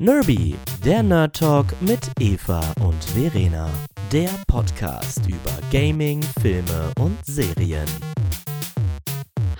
Nerby, 0.00 0.54
der 0.84 1.02
Nerd 1.02 1.40
Talk 1.40 1.66
mit 1.80 1.98
Eva 2.20 2.60
und 2.86 3.02
Verena. 3.02 3.68
Der 4.12 4.30
Podcast 4.46 5.26
über 5.26 5.50
Gaming, 5.72 6.22
Filme 6.40 6.92
und 7.00 7.18
Serien. 7.26 7.88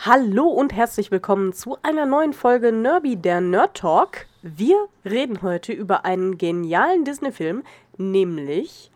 Hallo 0.05 0.45
und 0.45 0.73
herzlich 0.73 1.11
willkommen 1.11 1.53
zu 1.55 1.77
einer 1.83 2.07
neuen 2.07 2.33
Folge 2.33 2.71
Nerby, 2.71 3.17
der 3.17 3.41
Nerd 3.41 3.79
Talk. 3.79 4.27
Wir 4.43 4.77
reden 5.05 5.43
heute 5.43 5.73
über 5.73 6.05
einen 6.05 6.39
genialen 6.39 7.05
Disney-Film, 7.05 7.65
nämlich 7.97 8.93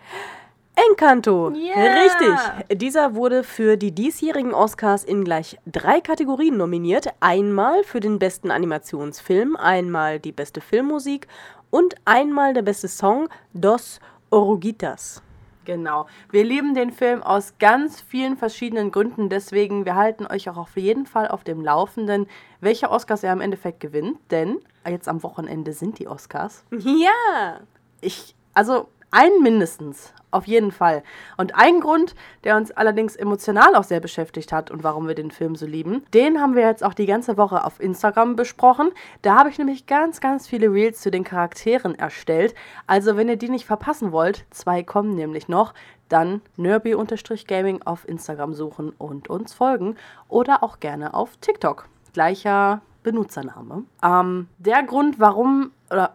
Encanto. 0.75 1.51
Yeah. 1.51 2.03
Richtig. 2.03 2.79
Dieser 2.79 3.15
wurde 3.15 3.45
für 3.45 3.77
die 3.77 3.93
diesjährigen 3.93 4.55
Oscars 4.55 5.05
in 5.05 5.25
gleich 5.25 5.59
drei 5.67 6.01
Kategorien 6.01 6.57
nominiert. 6.57 7.09
Einmal 7.21 7.85
für 7.85 8.01
den 8.01 8.19
besten 8.19 8.51
Animationsfilm, 8.51 9.57
einmal 9.57 10.19
die 10.19 10.33
beste 10.33 10.61
Filmmusik 10.61 11.29
und 11.71 11.95
einmal 12.05 12.55
der 12.55 12.63
beste 12.63 12.89
Song 12.89 13.29
Dos 13.53 14.01
Oruguitas. 14.31 15.23
Genau. 15.65 16.07
Wir 16.31 16.45
lieben 16.45 16.75
den 16.75 16.91
Film 16.91 17.23
aus 17.23 17.55
ganz 17.59 18.01
vielen 18.01 18.37
verschiedenen 18.37 18.91
Gründen. 18.91 19.29
Deswegen, 19.29 19.85
wir 19.85 19.95
halten 19.95 20.27
euch 20.27 20.49
auch 20.51 20.57
auf 20.57 20.77
jeden 20.77 21.07
Fall 21.07 21.29
auf 21.29 21.45
dem 21.45 21.61
Laufenden, 21.61 22.27
welche 22.61 22.91
Oscars 22.91 23.23
er 23.23 23.33
im 23.33 23.41
Endeffekt 23.41 23.81
gewinnt. 23.81 24.19
Denn 24.31 24.59
jetzt 24.89 25.09
am 25.09 25.23
Wochenende 25.23 25.73
sind 25.73 25.99
die 25.99 26.09
Oscars. 26.09 26.65
Ja. 26.71 27.61
Ich, 28.01 28.35
also 28.55 28.89
einen 29.13 29.43
mindestens, 29.43 30.13
auf 30.33 30.47
jeden 30.47 30.73
Fall. 30.73 31.03
Und 31.37 31.55
ein 31.55 31.81
Grund, 31.81 32.15
der 32.45 32.57
uns 32.57 32.73
allerdings 32.73 33.15
emotional 33.15 33.77
auch 33.77 33.85
sehr 33.85 34.01
beschäftigt 34.01 34.53
hat 34.53 34.71
und 34.71 34.83
warum 34.83 35.07
wir 35.07 35.15
den 35.15 35.31
Film 35.31 35.55
so 35.55 35.67
lieben, 35.67 36.05
den 36.15 36.41
haben 36.41 36.57
wir 36.57 36.67
jetzt 36.67 36.83
auch 36.83 36.95
die 36.95 37.07
ganze 37.07 37.37
Woche 37.37 37.65
auf 37.65 37.79
Instagram 37.81 38.35
besprochen. 38.35 38.91
Da 39.21 39.37
habe 39.37 39.51
ich 39.51 39.59
nämlich 39.59 39.87
ganz, 39.87 40.21
ganz 40.21 40.49
viele 40.49 40.73
Reels 40.73 41.01
zu 41.01 41.11
den 41.11 41.25
Charakteren 41.25 41.95
erstellt. 41.95 42.55
Also 42.87 43.17
wenn 43.17 43.29
ihr 43.29 43.37
die 43.37 43.51
nicht 43.51 43.67
verpassen 43.67 44.11
wollt, 44.11 44.47
zwei 44.51 44.83
kommen 44.83 45.15
nämlich 45.15 45.47
noch, 45.47 45.75
dann 46.09 46.41
nerby-gaming 46.57 47.83
auf 47.85 48.09
Instagram 48.09 48.55
suchen 48.55 48.91
und 48.99 49.29
uns 49.29 49.53
folgen 49.53 49.97
oder 50.29 50.63
auch 50.63 50.81
gerne 50.81 51.15
auf 51.15 51.37
TikTok. 51.39 51.89
Gleicher 52.13 52.81
Benutzername. 53.03 53.85
Ähm, 54.03 54.49
der 54.59 54.83
Grund, 54.83 55.19
warum 55.19 55.73
oder 55.91 56.15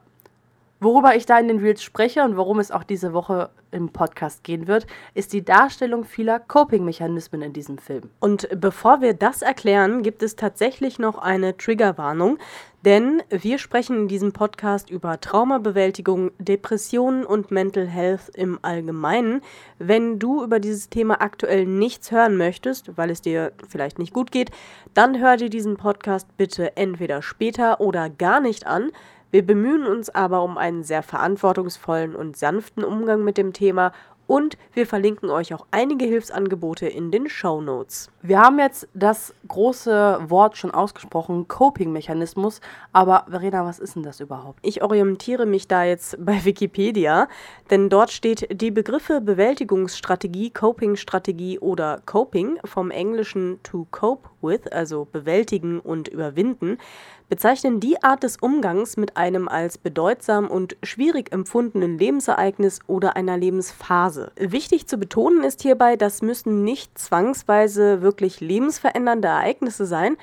Worüber 0.80 1.16
ich 1.16 1.26
da 1.26 1.40
in 1.40 1.48
den 1.48 1.60
Reels 1.60 1.82
spreche 1.82 2.24
und 2.24 2.38
worum 2.38 2.60
es 2.60 2.72
auch 2.72 2.84
diese 2.84 3.12
Woche 3.12 3.50
im 3.72 3.90
Podcast 3.90 4.44
gehen 4.44 4.68
wird, 4.68 4.86
ist 5.16 5.34
die 5.34 5.44
Darstellung 5.44 6.06
vieler 6.06 6.40
Coping-Mechanismen 6.40 7.42
in 7.42 7.52
diesem 7.52 7.80
Film. 7.80 8.10
Und 8.20 8.48
bevor 8.56 9.02
wir 9.02 9.14
das 9.14 9.42
erklären, 9.42 10.04
gibt 10.04 10.22
es 10.22 10.36
tatsächlich 10.36 11.00
noch 11.00 11.18
eine 11.18 11.58
Triggerwarnung, 11.58 12.38
denn 12.86 13.24
wir 13.30 13.58
sprechen 13.58 13.98
in 13.98 14.08
diesem 14.08 14.34
Podcast 14.34 14.90
über 14.92 15.20
Traumabewältigung, 15.20 16.32
Depressionen 16.38 17.26
und 17.26 17.50
Mental 17.50 17.88
Health 17.88 18.30
im 18.36 18.60
Allgemeinen. 18.62 19.42
Wenn 19.80 20.20
du 20.20 20.44
über 20.44 20.60
dieses 20.60 20.90
Thema 20.90 21.22
aktuell 21.22 21.66
nichts 21.66 22.12
hören 22.12 22.38
möchtest, 22.38 22.96
weil 22.98 23.10
es 23.10 23.22
dir 23.22 23.52
vielleicht 23.68 23.98
nicht 23.98 24.14
gut 24.14 24.32
geht, 24.32 24.52
dann 24.94 25.20
hör 25.20 25.38
dir 25.38 25.50
diesen 25.50 25.76
Podcast 25.76 26.38
bitte 26.38 26.78
entweder 26.78 27.24
später 27.24 27.82
oder 27.82 28.10
gar 28.10 28.40
nicht 28.40 28.68
an. 28.68 28.92
Wir 29.32 29.46
bemühen 29.46 29.86
uns 29.86 30.10
aber 30.10 30.42
um 30.44 30.58
einen 30.58 30.84
sehr 30.84 31.04
verantwortungsvollen 31.04 32.16
und 32.16 32.38
sanften 32.38 32.84
Umgang 32.84 33.24
mit 33.24 33.38
dem 33.38 33.54
Thema 33.54 33.92
und 34.28 34.58
wir 34.74 34.86
verlinken 34.86 35.30
euch 35.30 35.54
auch 35.54 35.66
einige 35.72 36.06
Hilfsangebote 36.06 36.86
in 36.86 37.12
den 37.12 37.30
Show 37.30 37.62
Notes. 37.62 38.12
Wir 38.22 38.40
haben 38.40 38.60
jetzt 38.60 38.90
das 38.94 39.34
große 39.48 40.20
Wort 40.28 40.58
schon 40.58 40.72
ausgesprochen, 40.72 41.48
Coping-Mechanismus. 41.48 42.60
Aber 42.92 43.26
Verena, 43.30 43.66
was 43.66 43.80
ist 43.80 43.96
denn 43.96 44.04
das 44.04 44.20
überhaupt? 44.20 44.60
Ich 44.64 44.84
orientiere 44.84 45.46
mich 45.46 45.70
da 45.70 45.86
jetzt 45.86 46.18
bei 46.24 46.44
Wikipedia, 46.44 47.30
denn 47.72 47.90
dort 47.90 48.12
steht 48.12 48.62
die 48.62 48.72
Begriffe 48.72 49.22
Bewältigungsstrategie, 49.22 50.50
Coping-Strategie 50.50 51.60
oder 51.60 52.02
Coping 52.06 52.60
vom 52.66 52.92
Englischen 52.92 53.60
to 53.64 53.88
cope 53.92 54.30
with, 54.42 54.68
also 54.72 55.06
bewältigen 55.06 55.80
und 55.80 56.08
überwinden, 56.08 56.78
bezeichnen 57.30 57.80
die 57.80 58.02
Art 58.04 58.24
des 58.24 58.38
Umgangs 58.38 58.98
mit 58.98 59.18
einem 59.18 59.48
als 59.48 59.78
bedeutsam 59.78 60.48
und 60.48 60.78
schwierig 60.84 61.32
empfundenen 61.32 61.98
Lebensereignis 61.98 62.80
oder 62.88 63.16
einer 63.16 63.38
Lebensphase. 63.38 64.32
Wichtig 64.38 64.88
zu 64.88 64.98
betonen 64.98 65.44
ist 65.44 65.62
hierbei, 65.62 65.98
das 65.98 66.22
müssen 66.22 66.64
nicht 66.64 66.98
zwangsweise 66.98 68.02
wirklich 68.02 68.40
lebensverändernde 68.40 69.28
Ereignisse 69.28 69.86
sein, 69.86 70.18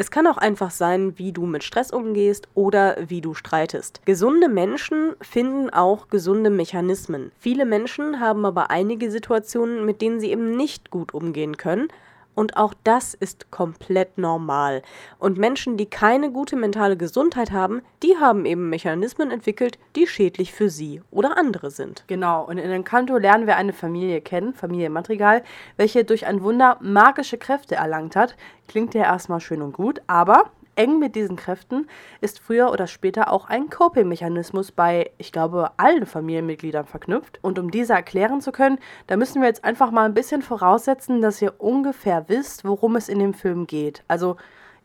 es 0.00 0.10
kann 0.10 0.26
auch 0.26 0.38
einfach 0.38 0.70
sein, 0.70 1.18
wie 1.18 1.30
du 1.30 1.44
mit 1.44 1.62
Stress 1.62 1.90
umgehst 1.90 2.48
oder 2.54 2.96
wie 3.08 3.20
du 3.20 3.34
streitest. 3.34 4.00
Gesunde 4.06 4.48
Menschen 4.48 5.12
finden 5.20 5.68
auch 5.68 6.08
gesunde 6.08 6.48
Mechanismen. 6.48 7.32
Viele 7.38 7.66
Menschen 7.66 8.18
haben 8.18 8.46
aber 8.46 8.70
einige 8.70 9.10
Situationen, 9.10 9.84
mit 9.84 10.00
denen 10.00 10.18
sie 10.18 10.30
eben 10.30 10.56
nicht 10.56 10.90
gut 10.90 11.12
umgehen 11.12 11.58
können 11.58 11.88
und 12.34 12.56
auch 12.56 12.74
das 12.84 13.14
ist 13.14 13.50
komplett 13.50 14.18
normal. 14.18 14.82
Und 15.18 15.38
Menschen, 15.38 15.76
die 15.76 15.86
keine 15.86 16.30
gute 16.30 16.56
mentale 16.56 16.96
Gesundheit 16.96 17.52
haben, 17.52 17.82
die 18.02 18.16
haben 18.16 18.46
eben 18.46 18.70
Mechanismen 18.70 19.30
entwickelt, 19.30 19.78
die 19.96 20.06
schädlich 20.06 20.52
für 20.52 20.70
sie 20.70 21.02
oder 21.10 21.36
andere 21.36 21.70
sind. 21.70 22.04
Genau, 22.06 22.44
und 22.44 22.58
in 22.58 22.70
Encanto 22.70 23.16
lernen 23.18 23.46
wir 23.46 23.56
eine 23.56 23.72
Familie 23.72 24.20
kennen, 24.20 24.54
Familie 24.54 24.90
Madrigal, 24.90 25.42
welche 25.76 26.04
durch 26.04 26.26
ein 26.26 26.42
Wunder 26.42 26.78
magische 26.80 27.38
Kräfte 27.38 27.74
erlangt 27.74 28.16
hat. 28.16 28.36
Klingt 28.68 28.94
ja 28.94 29.02
erstmal 29.02 29.40
schön 29.40 29.62
und 29.62 29.72
gut, 29.72 30.00
aber 30.06 30.50
eng 30.76 30.98
mit 30.98 31.14
diesen 31.14 31.36
Kräften 31.36 31.88
ist 32.20 32.40
früher 32.40 32.70
oder 32.70 32.86
später 32.86 33.32
auch 33.32 33.48
ein 33.48 33.70
Coping-Mechanismus 33.70 34.72
bei, 34.72 35.10
ich 35.18 35.32
glaube, 35.32 35.70
allen 35.76 36.06
Familienmitgliedern 36.06 36.86
verknüpft. 36.86 37.38
Und 37.42 37.58
um 37.58 37.70
diese 37.70 37.92
erklären 37.92 38.40
zu 38.40 38.52
können, 38.52 38.78
da 39.06 39.16
müssen 39.16 39.40
wir 39.40 39.48
jetzt 39.48 39.64
einfach 39.64 39.90
mal 39.90 40.04
ein 40.04 40.14
bisschen 40.14 40.42
voraussetzen, 40.42 41.20
dass 41.20 41.42
ihr 41.42 41.54
ungefähr 41.58 42.28
wisst, 42.28 42.64
worum 42.64 42.96
es 42.96 43.08
in 43.08 43.18
dem 43.18 43.34
Film 43.34 43.66
geht. 43.66 44.02
Also 44.08 44.36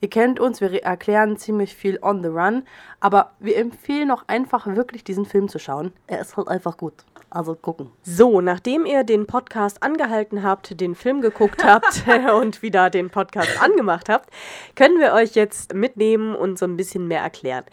Ihr 0.06 0.10
kennt 0.12 0.40
uns, 0.40 0.62
wir 0.62 0.84
erklären 0.84 1.36
ziemlich 1.36 1.74
viel 1.74 1.98
on 2.00 2.22
the 2.22 2.30
run, 2.30 2.62
aber 3.00 3.32
wir 3.40 3.58
empfehlen 3.58 4.12
auch 4.12 4.22
einfach 4.28 4.68
wirklich 4.68 5.04
diesen 5.04 5.26
Film 5.26 5.50
zu 5.50 5.58
schauen. 5.58 5.94
Er 6.06 6.22
ist 6.22 6.38
halt 6.38 6.48
einfach 6.48 6.78
gut. 6.78 6.94
Also 7.32 7.56
gucken. 7.56 7.90
So, 8.04 8.40
nachdem 8.40 8.86
ihr 8.86 9.04
den 9.04 9.26
Podcast 9.26 9.82
angehalten 9.82 10.44
habt, 10.44 10.80
den 10.80 10.94
Film 10.94 11.22
geguckt 11.22 11.66
habt 11.66 12.04
und 12.40 12.62
wieder 12.62 12.92
den 12.92 13.10
Podcast 13.10 13.60
angemacht 13.60 14.08
habt, 14.08 14.30
können 14.76 15.00
wir 15.00 15.14
euch 15.14 15.34
jetzt 15.34 15.74
mitnehmen 15.74 16.36
und 16.36 16.60
so 16.60 16.66
ein 16.66 16.78
bisschen 16.78 17.08
mehr 17.08 17.22
erklären. 17.22 17.64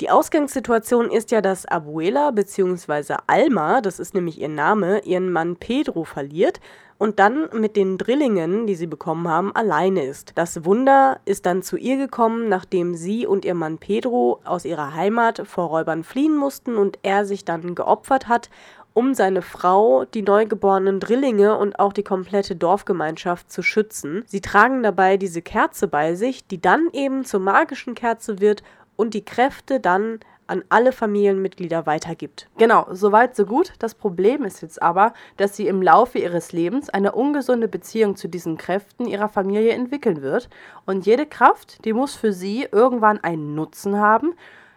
Die 0.00 0.08
Ausgangssituation 0.08 1.10
ist 1.10 1.30
ja, 1.30 1.42
dass 1.42 1.66
Abuela 1.66 2.30
bzw. 2.30 3.16
Alma, 3.26 3.82
das 3.82 4.00
ist 4.00 4.14
nämlich 4.14 4.40
ihr 4.40 4.48
Name, 4.48 5.00
ihren 5.04 5.30
Mann 5.30 5.56
Pedro 5.56 6.04
verliert 6.04 6.58
und 6.98 7.18
dann 7.18 7.48
mit 7.52 7.76
den 7.76 7.98
Drillingen, 7.98 8.66
die 8.66 8.74
sie 8.74 8.86
bekommen 8.86 9.28
haben, 9.28 9.54
alleine 9.54 10.04
ist. 10.04 10.32
Das 10.36 10.64
Wunder 10.64 11.20
ist 11.24 11.46
dann 11.46 11.62
zu 11.62 11.76
ihr 11.76 11.96
gekommen, 11.96 12.48
nachdem 12.48 12.94
sie 12.94 13.26
und 13.26 13.44
ihr 13.44 13.54
Mann 13.54 13.78
Pedro 13.78 14.40
aus 14.44 14.64
ihrer 14.64 14.94
Heimat 14.94 15.42
vor 15.46 15.66
Räubern 15.66 16.04
fliehen 16.04 16.36
mussten 16.36 16.76
und 16.76 16.98
er 17.02 17.24
sich 17.24 17.44
dann 17.44 17.74
geopfert 17.74 18.28
hat 18.28 18.50
um 18.94 19.14
seine 19.14 19.42
Frau, 19.42 20.04
die 20.04 20.22
neugeborenen 20.22 21.00
Drillinge 21.00 21.56
und 21.56 21.78
auch 21.78 21.92
die 21.92 22.02
komplette 22.02 22.56
Dorfgemeinschaft 22.56 23.50
zu 23.50 23.62
schützen. 23.62 24.22
Sie 24.26 24.40
tragen 24.40 24.82
dabei 24.82 25.16
diese 25.16 25.42
Kerze 25.42 25.88
bei 25.88 26.14
sich, 26.14 26.46
die 26.46 26.60
dann 26.60 26.88
eben 26.92 27.24
zur 27.24 27.40
magischen 27.40 27.94
Kerze 27.94 28.40
wird 28.40 28.62
und 28.96 29.14
die 29.14 29.24
Kräfte 29.24 29.80
dann 29.80 30.20
an 30.52 30.62
alle 30.68 30.92
Familienmitglieder 30.92 31.86
weitergibt. 31.86 32.48
Genau, 32.58 32.86
soweit 32.90 33.34
so 33.34 33.46
gut. 33.46 33.72
Das 33.78 33.94
Problem 33.94 34.44
ist 34.44 34.60
jetzt 34.60 34.82
aber, 34.82 35.14
dass 35.38 35.56
sie 35.56 35.66
im 35.66 35.80
Laufe 35.80 36.18
ihres 36.18 36.52
Lebens 36.52 36.90
eine 36.90 37.12
ungesunde 37.12 37.68
Beziehung 37.68 38.16
zu 38.16 38.28
diesen 38.28 38.58
Kräften 38.58 39.06
ihrer 39.06 39.30
Familie 39.30 39.72
entwickeln 39.72 40.20
wird. 40.20 40.50
Und 40.84 41.06
jede 41.06 41.24
Kraft, 41.24 41.84
die 41.86 41.94
muss 41.94 42.14
für 42.14 42.34
sie 42.34 42.68
irgendwann 42.70 43.18
einen 43.24 43.54
Nutzen 43.54 43.98
haben, 43.98 44.34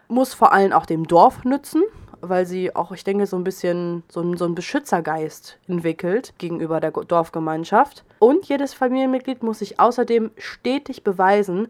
muss 0.07 0.33
vor 0.33 0.53
allem 0.53 0.71
auch 0.71 0.85
dem 0.85 1.07
Dorf 1.07 1.43
nützen 1.43 1.83
weil 2.21 2.47
sie 2.47 2.75
auch, 2.75 2.91
ich 2.91 3.03
denke, 3.03 3.27
so 3.27 3.37
ein 3.37 3.43
bisschen 3.43 4.01
so, 4.09 4.21
ein, 4.21 4.35
so 4.35 4.45
einen 4.45 4.55
Beschützergeist 4.55 5.59
entwickelt 5.67 6.33
gegenüber 6.39 6.79
der 6.79 6.91
Dorfgemeinschaft. 6.91 8.03
Und 8.17 8.45
jedes 8.45 8.73
Familienmitglied 8.73 9.43
muss 9.43 9.59
sich 9.59 9.79
außerdem 9.79 10.31
stetig 10.37 11.03
beweisen, 11.03 11.67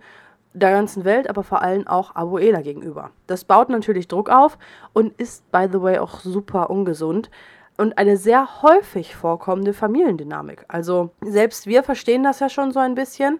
der 0.55 0.71
ganzen 0.71 1.05
Welt, 1.05 1.29
aber 1.29 1.43
vor 1.43 1.61
allem 1.61 1.87
auch 1.87 2.15
Abuela 2.15 2.61
gegenüber. 2.61 3.11
Das 3.27 3.43
baut 3.43 3.69
natürlich 3.69 4.07
Druck 4.07 4.29
auf 4.29 4.57
und 4.93 5.13
ist, 5.19 5.49
by 5.51 5.67
the 5.71 5.81
way, 5.81 5.99
auch 5.99 6.19
super 6.19 6.69
ungesund 6.69 7.29
und 7.77 7.97
eine 7.97 8.17
sehr 8.17 8.61
häufig 8.61 9.15
vorkommende 9.15 9.73
Familiendynamik. 9.73 10.65
Also 10.67 11.11
selbst 11.21 11.67
wir 11.67 11.83
verstehen 11.83 12.23
das 12.23 12.39
ja 12.39 12.49
schon 12.49 12.71
so 12.71 12.79
ein 12.79 12.95
bisschen, 12.95 13.39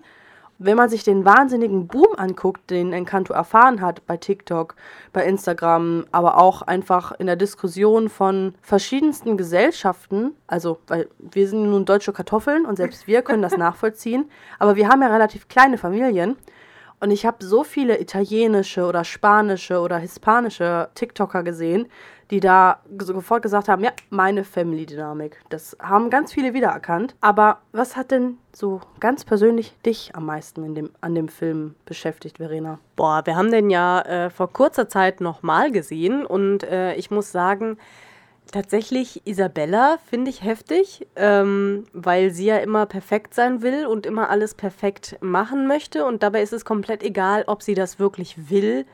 wenn 0.58 0.78
man 0.78 0.90
sich 0.90 1.04
den 1.04 1.26
wahnsinnigen 1.26 1.88
Boom 1.88 2.16
anguckt, 2.18 2.70
den 2.70 2.94
Encanto 2.94 3.34
erfahren 3.34 3.82
hat 3.82 4.06
bei 4.06 4.18
TikTok, 4.18 4.76
bei 5.12 5.26
Instagram, 5.26 6.06
aber 6.12 6.38
auch 6.38 6.62
einfach 6.62 7.12
in 7.14 7.28
der 7.28 7.36
Diskussion 7.36 8.10
von 8.10 8.56
verschiedensten 8.62 9.38
Gesellschaften, 9.38 10.32
also 10.48 10.80
weil 10.88 11.10
wir 11.20 11.48
sind 11.48 11.70
nun 11.70 11.86
deutsche 11.86 12.14
Kartoffeln 12.14 12.66
und 12.66 12.78
selbst 12.78 13.08
wir 13.08 13.22
können 13.22 13.42
das 13.42 13.58
nachvollziehen, 13.58 14.30
aber 14.60 14.76
wir 14.76 14.88
haben 14.88 15.02
ja 15.02 15.10
relativ 15.10 15.48
kleine 15.48 15.78
Familien 15.78 16.38
Und 17.06 17.12
ich 17.12 17.24
habe 17.24 17.46
so 17.46 17.64
viele 17.64 18.02
italienische 18.02 18.84
oder 18.88 19.04
spanische 19.04 19.80
oder 19.80 20.00
hispanische 20.00 20.90
TikToker 20.96 21.44
gesehen, 21.44 21.86
die 22.32 22.40
da 22.40 22.80
sofort 22.98 23.44
gesagt 23.44 23.70
haben, 23.70 23.84
ja, 23.84 23.92
meine 24.10 24.44
Family-Dynamik. 24.44 25.40
Das 25.50 25.78
haben 25.80 26.10
ganz 26.10 26.34
viele 26.34 26.56
wiedererkannt. 26.56 27.16
Aber 27.22 27.60
was 27.74 27.96
hat 27.96 28.10
denn 28.10 28.40
so 28.52 28.82
ganz 29.00 29.24
persönlich 29.24 29.78
dich 29.86 30.16
am 30.16 30.26
meisten 30.26 30.64
in 30.64 30.74
dem, 30.74 30.90
an 31.02 31.14
dem 31.14 31.28
Film 31.28 31.76
beschäftigt, 31.86 32.38
Verena? 32.38 32.80
Boah, 32.96 33.22
wir 33.24 33.36
haben 33.36 33.52
den 33.52 33.70
ja 33.70 34.02
äh, 34.02 34.30
vor 34.32 34.52
kurzer 34.52 34.90
Zeit 34.90 35.22
nochmal 35.22 35.72
gesehen 35.72 36.26
und 36.26 36.64
äh, 36.64 36.96
ich 36.96 37.12
muss 37.12 37.32
sagen, 37.32 37.78
tatsächlich 38.52 39.22
Isabella 39.26 39.98
finde 40.10 40.30
ich 40.30 40.44
heftig, 40.44 41.08
ähm, 41.16 41.86
weil 41.94 42.32
sie 42.32 42.46
ja 42.46 42.58
immer 42.58 42.86
perfekt 42.86 43.34
sein 43.34 43.62
will 43.62 43.86
und 43.86 44.06
immer 44.06 44.30
alles 44.30 44.54
perfekt 44.54 45.18
machen 45.22 45.68
möchte 45.68 46.06
und 46.06 46.24
dabei 46.24 46.42
ist 46.42 46.54
es 46.54 46.66
komplett 46.66 47.04
egal, 47.04 47.44
ob 47.48 47.62
sie 47.62 47.74
das 47.74 48.00
wirklich 48.00 48.50
will 48.50 48.86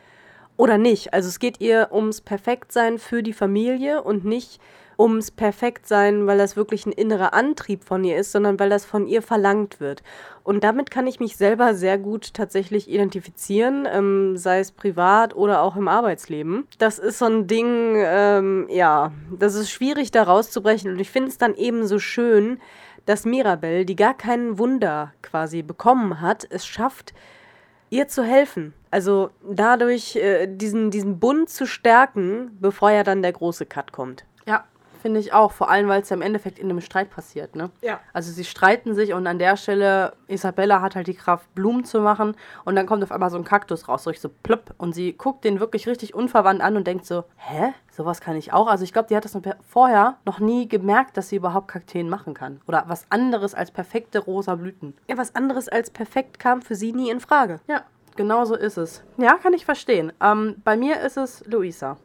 oder 0.57 0.77
nicht. 0.77 1.13
Also 1.13 1.29
es 1.29 1.39
geht 1.39 1.59
ihr 1.59 1.89
ums 1.91 2.21
Perfektsein 2.21 2.99
für 2.99 3.23
die 3.23 3.33
Familie 3.33 4.03
und 4.03 4.25
nicht 4.25 4.61
ums 4.97 5.31
Perfektsein, 5.31 6.27
weil 6.27 6.37
das 6.37 6.55
wirklich 6.55 6.85
ein 6.85 6.91
innerer 6.91 7.33
Antrieb 7.33 7.83
von 7.83 8.03
ihr 8.03 8.17
ist, 8.17 8.31
sondern 8.31 8.59
weil 8.59 8.69
das 8.69 8.85
von 8.85 9.07
ihr 9.07 9.21
verlangt 9.21 9.79
wird. 9.79 10.03
Und 10.43 10.63
damit 10.63 10.91
kann 10.91 11.07
ich 11.07 11.19
mich 11.19 11.37
selber 11.37 11.75
sehr 11.75 11.97
gut 11.97 12.33
tatsächlich 12.33 12.89
identifizieren, 12.89 13.87
ähm, 13.91 14.37
sei 14.37 14.59
es 14.59 14.71
privat 14.71 15.35
oder 15.35 15.61
auch 15.61 15.75
im 15.75 15.87
Arbeitsleben. 15.87 16.67
Das 16.77 16.99
ist 16.99 17.19
so 17.19 17.25
ein 17.25 17.47
Ding, 17.47 17.95
ähm, 17.97 18.67
ja, 18.69 19.11
das 19.37 19.55
ist 19.55 19.71
schwierig 19.71 20.11
da 20.11 20.23
rauszubrechen. 20.23 20.91
Und 20.91 20.99
ich 20.99 21.09
finde 21.09 21.29
es 21.29 21.37
dann 21.37 21.55
eben 21.55 21.85
so 21.85 21.99
schön, 21.99 22.59
dass 23.05 23.25
Mirabelle, 23.25 23.85
die 23.85 23.95
gar 23.95 24.15
kein 24.15 24.57
Wunder 24.57 25.13
quasi 25.21 25.61
bekommen 25.63 26.21
hat, 26.21 26.45
es 26.49 26.65
schafft, 26.65 27.13
ihr 27.89 28.07
zu 28.07 28.23
helfen. 28.23 28.73
Also 28.89 29.29
dadurch 29.47 30.15
äh, 30.15 30.47
diesen, 30.47 30.91
diesen 30.91 31.19
Bund 31.19 31.49
zu 31.49 31.65
stärken, 31.67 32.57
bevor 32.59 32.91
ja 32.91 33.03
dann 33.03 33.21
der 33.21 33.33
große 33.33 33.65
Cut 33.65 33.91
kommt. 33.91 34.25
Ja, 34.45 34.65
finde 35.01 35.19
ich 35.19 35.33
auch. 35.33 35.51
Vor 35.51 35.69
allem, 35.69 35.87
weil 35.87 36.01
es 36.01 36.09
ja 36.09 36.15
im 36.15 36.21
Endeffekt 36.21 36.59
in 36.59 36.69
einem 36.69 36.81
Streit 36.81 37.09
passiert, 37.09 37.55
ne? 37.55 37.69
Ja. 37.81 37.99
Also 38.13 38.31
sie 38.31 38.43
streiten 38.43 38.95
sich 38.95 39.13
und 39.13 39.27
an 39.27 39.39
der 39.39 39.57
Stelle, 39.57 40.13
Isabella 40.27 40.81
hat 40.81 40.95
halt 40.95 41.07
die 41.07 41.13
Kraft, 41.13 41.53
Blumen 41.55 41.83
zu 41.83 41.99
machen 41.99 42.35
und 42.65 42.75
dann 42.75 42.85
kommt 42.85 43.03
auf 43.03 43.11
einmal 43.11 43.29
so 43.29 43.37
ein 43.37 43.43
Kaktus 43.43 43.87
raus, 43.87 44.03
so 44.03 44.09
richtig 44.09 44.21
so 44.21 44.29
plöpp 44.43 44.73
und 44.77 44.93
sie 44.93 45.13
guckt 45.13 45.43
den 45.43 45.59
wirklich 45.59 45.87
richtig 45.87 46.13
unverwandt 46.13 46.61
an 46.61 46.77
und 46.77 46.87
denkt 46.87 47.05
so, 47.05 47.23
hä? 47.37 47.73
Sowas 47.91 48.21
kann 48.21 48.37
ich 48.37 48.53
auch? 48.53 48.67
Also 48.67 48.83
ich 48.83 48.93
glaube, 48.93 49.09
die 49.09 49.15
hat 49.15 49.25
das 49.25 49.37
vorher 49.67 50.17
noch 50.25 50.39
nie 50.39 50.67
gemerkt, 50.67 51.17
dass 51.17 51.29
sie 51.29 51.35
überhaupt 51.35 51.67
Kakteen 51.67 52.07
machen 52.07 52.33
kann. 52.33 52.61
Oder 52.67 52.85
was 52.87 53.05
anderes 53.09 53.53
als 53.53 53.71
perfekte 53.71 54.19
rosa 54.19 54.55
Blüten. 54.55 54.95
Ja, 55.07 55.17
was 55.17 55.35
anderes 55.35 55.67
als 55.67 55.89
perfekt 55.89 56.39
kam 56.39 56.61
für 56.61 56.75
sie 56.75 56.93
nie 56.93 57.09
in 57.09 57.19
Frage. 57.19 57.59
Ja, 57.67 57.83
genau 58.15 58.45
so 58.45 58.55
ist 58.55 58.77
es. 58.77 59.03
Ja, 59.17 59.35
kann 59.35 59.53
ich 59.53 59.65
verstehen. 59.65 60.13
Ähm, 60.21 60.55
bei 60.63 60.77
mir 60.77 61.01
ist 61.01 61.17
es 61.17 61.45
Luisa. 61.45 61.97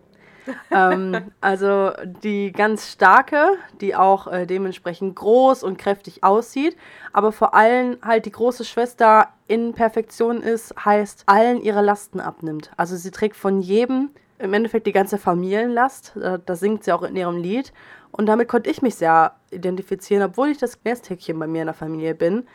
Ähm, 0.70 1.32
also 1.40 1.92
die 2.22 2.52
ganz 2.52 2.92
starke, 2.92 3.56
die 3.80 3.94
auch 3.94 4.26
äh, 4.26 4.46
dementsprechend 4.46 5.16
groß 5.16 5.62
und 5.62 5.78
kräftig 5.78 6.24
aussieht, 6.24 6.76
aber 7.12 7.32
vor 7.32 7.54
allem 7.54 7.98
halt 8.02 8.26
die 8.26 8.32
große 8.32 8.64
Schwester 8.64 9.28
in 9.48 9.72
Perfektion 9.72 10.42
ist, 10.42 10.74
heißt 10.84 11.24
allen 11.26 11.60
ihre 11.60 11.82
Lasten 11.82 12.20
abnimmt. 12.20 12.70
Also 12.76 12.96
sie 12.96 13.10
trägt 13.10 13.36
von 13.36 13.60
jedem 13.60 14.10
im 14.38 14.52
Endeffekt 14.52 14.86
die 14.86 14.92
ganze 14.92 15.18
Familienlast. 15.18 16.16
Äh, 16.16 16.38
das 16.44 16.60
singt 16.60 16.84
sie 16.84 16.92
auch 16.92 17.02
in 17.02 17.16
ihrem 17.16 17.38
Lied. 17.38 17.72
Und 18.12 18.26
damit 18.26 18.48
konnte 18.48 18.70
ich 18.70 18.82
mich 18.82 18.94
sehr 18.94 19.34
identifizieren, 19.50 20.22
obwohl 20.22 20.48
ich 20.48 20.58
das 20.58 20.78
Nesthäkchen 20.84 21.38
bei 21.38 21.46
mir 21.46 21.62
in 21.62 21.66
der 21.66 21.74
Familie 21.74 22.14
bin. 22.14 22.46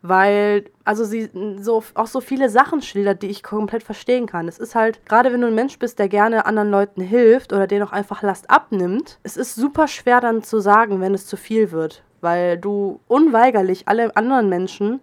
Weil, 0.00 0.66
also 0.84 1.04
sie 1.04 1.28
so, 1.60 1.82
auch 1.94 2.06
so 2.06 2.20
viele 2.20 2.50
Sachen 2.50 2.82
schildert, 2.82 3.22
die 3.22 3.30
ich 3.30 3.42
komplett 3.42 3.82
verstehen 3.82 4.26
kann. 4.26 4.46
Es 4.46 4.58
ist 4.58 4.76
halt, 4.76 5.04
gerade 5.06 5.32
wenn 5.32 5.40
du 5.40 5.48
ein 5.48 5.54
Mensch 5.54 5.78
bist, 5.78 5.98
der 5.98 6.08
gerne 6.08 6.46
anderen 6.46 6.70
Leuten 6.70 7.00
hilft 7.00 7.52
oder 7.52 7.66
denen 7.66 7.82
auch 7.82 7.92
einfach 7.92 8.22
Last 8.22 8.48
abnimmt, 8.48 9.18
es 9.24 9.36
ist 9.36 9.56
super 9.56 9.88
schwer 9.88 10.20
dann 10.20 10.42
zu 10.44 10.60
sagen, 10.60 11.00
wenn 11.00 11.14
es 11.14 11.26
zu 11.26 11.36
viel 11.36 11.72
wird. 11.72 12.04
Weil 12.20 12.58
du 12.58 13.00
unweigerlich 13.08 13.88
alle 13.88 14.16
anderen 14.16 14.48
Menschen 14.48 15.00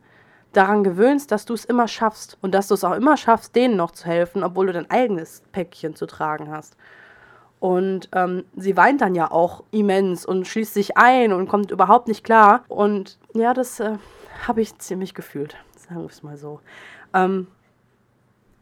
daran 0.54 0.84
gewöhnst, 0.84 1.32
dass 1.32 1.46
du 1.46 1.54
es 1.54 1.66
immer 1.66 1.88
schaffst 1.88 2.38
und 2.42 2.54
dass 2.56 2.70
du 2.70 2.76
es 2.76 2.84
auch 2.84 2.94
immer 2.94 3.18
schaffst, 3.18 3.56
denen 3.56 3.76
noch 3.76 3.92
zu 3.92 4.06
helfen, 4.06 4.44
obwohl 4.44 4.68
du 4.68 4.74
dein 4.74 4.90
eigenes 4.90 5.44
Päckchen 5.52 5.96
zu 5.96 6.06
tragen 6.06 6.50
hast. 6.50 6.78
Und 7.60 8.10
ähm, 8.14 8.46
sie 8.56 8.78
weint 8.78 9.02
dann 9.02 9.16
ja 9.16 9.32
auch 9.32 9.64
immens 9.72 10.26
und 10.26 10.48
schließt 10.48 10.74
sich 10.74 10.98
ein 10.98 11.34
und 11.34 11.48
kommt 11.48 11.72
überhaupt 11.72 12.08
nicht 12.08 12.24
klar. 12.24 12.64
Und 12.68 13.18
ja, 13.34 13.54
das 13.54 13.80
äh, 13.80 13.98
habe 14.48 14.62
ich 14.62 14.78
ziemlich 14.78 15.14
gefühlt, 15.14 15.58
sagen 15.76 16.02
wir 16.02 16.10
es 16.10 16.24
mal 16.24 16.38
so. 16.38 16.60
Ähm, 17.14 17.48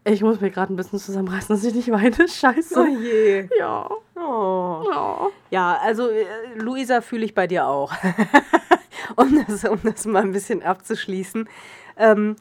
ich 0.06 0.22
muss 0.22 0.42
mir 0.42 0.52
gerade 0.52 0.74
ein 0.74 0.76
bisschen 0.76 1.00
zusammenreißen, 1.00 1.48
dass 1.56 1.64
ich 1.64 1.74
nicht 1.74 1.92
weine. 1.92 2.28
Scheiße. 2.28 2.80
Oh 2.80 2.86
je. 2.86 3.48
Ja. 3.58 3.90
Oh. 4.16 4.84
ja. 4.90 5.28
Ja, 5.50 5.80
also 5.82 6.10
äh, 6.10 6.26
Luisa 6.56 7.02
fühle 7.02 7.26
ich 7.26 7.34
bei 7.34 7.48
dir 7.48 7.68
auch. 7.68 7.94
um, 9.16 9.46
das, 9.48 9.64
um 9.66 9.80
das 9.84 10.06
mal 10.06 10.24
ein 10.24 10.32
bisschen 10.32 10.64
abzuschließen. 10.64 11.48
Ähm, 11.98 12.36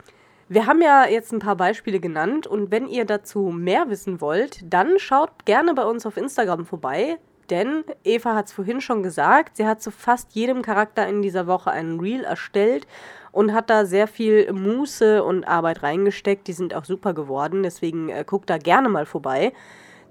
wir 0.48 0.66
haben 0.66 0.82
ja 0.82 1.06
jetzt 1.06 1.32
ein 1.32 1.38
paar 1.38 1.56
Beispiele 1.56 1.98
genannt 1.98 2.46
und 2.46 2.70
wenn 2.70 2.86
ihr 2.86 3.04
dazu 3.04 3.50
mehr 3.50 3.88
wissen 3.88 4.20
wollt, 4.20 4.60
dann 4.64 4.98
schaut 4.98 5.46
gerne 5.46 5.74
bei 5.74 5.84
uns 5.84 6.04
auf 6.04 6.16
Instagram 6.16 6.66
vorbei. 6.66 7.18
Denn 7.48 7.84
Eva 8.04 8.34
hat 8.34 8.46
es 8.46 8.52
vorhin 8.52 8.80
schon 8.80 9.02
gesagt, 9.02 9.56
sie 9.56 9.66
hat 9.66 9.82
zu 9.82 9.90
fast 9.90 10.34
jedem 10.34 10.62
Charakter 10.62 11.06
in 11.06 11.22
dieser 11.22 11.46
Woche 11.46 11.70
einen 11.70 12.00
Reel 12.00 12.24
erstellt 12.24 12.86
und 13.32 13.52
hat 13.52 13.70
da 13.70 13.84
sehr 13.84 14.06
viel 14.06 14.52
Muße 14.52 15.24
und 15.24 15.44
Arbeit 15.48 15.82
reingesteckt. 15.82 16.46
Die 16.46 16.52
sind 16.52 16.74
auch 16.74 16.84
super 16.84 17.14
geworden, 17.14 17.62
deswegen 17.62 18.10
äh, 18.10 18.24
guckt 18.26 18.48
da 18.50 18.58
gerne 18.58 18.88
mal 18.88 19.06
vorbei. 19.06 19.52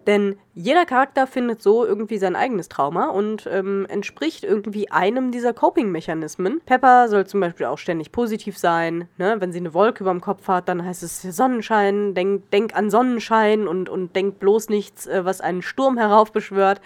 Denn 0.07 0.38
jeder 0.56 0.85
Charakter 0.85 1.27
findet 1.27 1.62
so 1.62 1.85
irgendwie 1.85 2.18
sein 2.18 2.35
eigenes 2.35 2.69
Trauma 2.69 3.09
und 3.09 3.47
ähm, 3.51 3.85
entspricht 3.88 4.44
irgendwie 4.44 4.89
einem 4.89 5.31
dieser 5.31 5.53
Coping-Mechanismen. 5.53 6.59
Pepper 6.65 7.07
soll 7.07 7.27
zum 7.27 7.39
Beispiel 7.39 7.68
auch 7.68 7.77
ständig 7.77 8.12
positiv 8.12 8.57
sein. 8.57 9.07
Ne? 9.18 9.35
Wenn 9.39 9.51
sie 9.51 9.59
eine 9.59 9.75
Wolke 9.75 10.03
über 10.03 10.12
dem 10.12 10.21
Kopf 10.21 10.47
hat, 10.47 10.69
dann 10.69 10.83
heißt 10.83 11.03
es 11.03 11.21
Sonnenschein, 11.21 12.15
denk, 12.15 12.50
denk 12.50 12.75
an 12.75 12.89
Sonnenschein 12.89 13.67
und, 13.67 13.89
und 13.89 14.15
denk 14.15 14.39
bloß 14.39 14.69
nichts, 14.69 15.06
äh, 15.06 15.24
was 15.24 15.39
einen 15.39 15.62
Sturm 15.62 15.97
heraufbeschwört. 15.97 16.81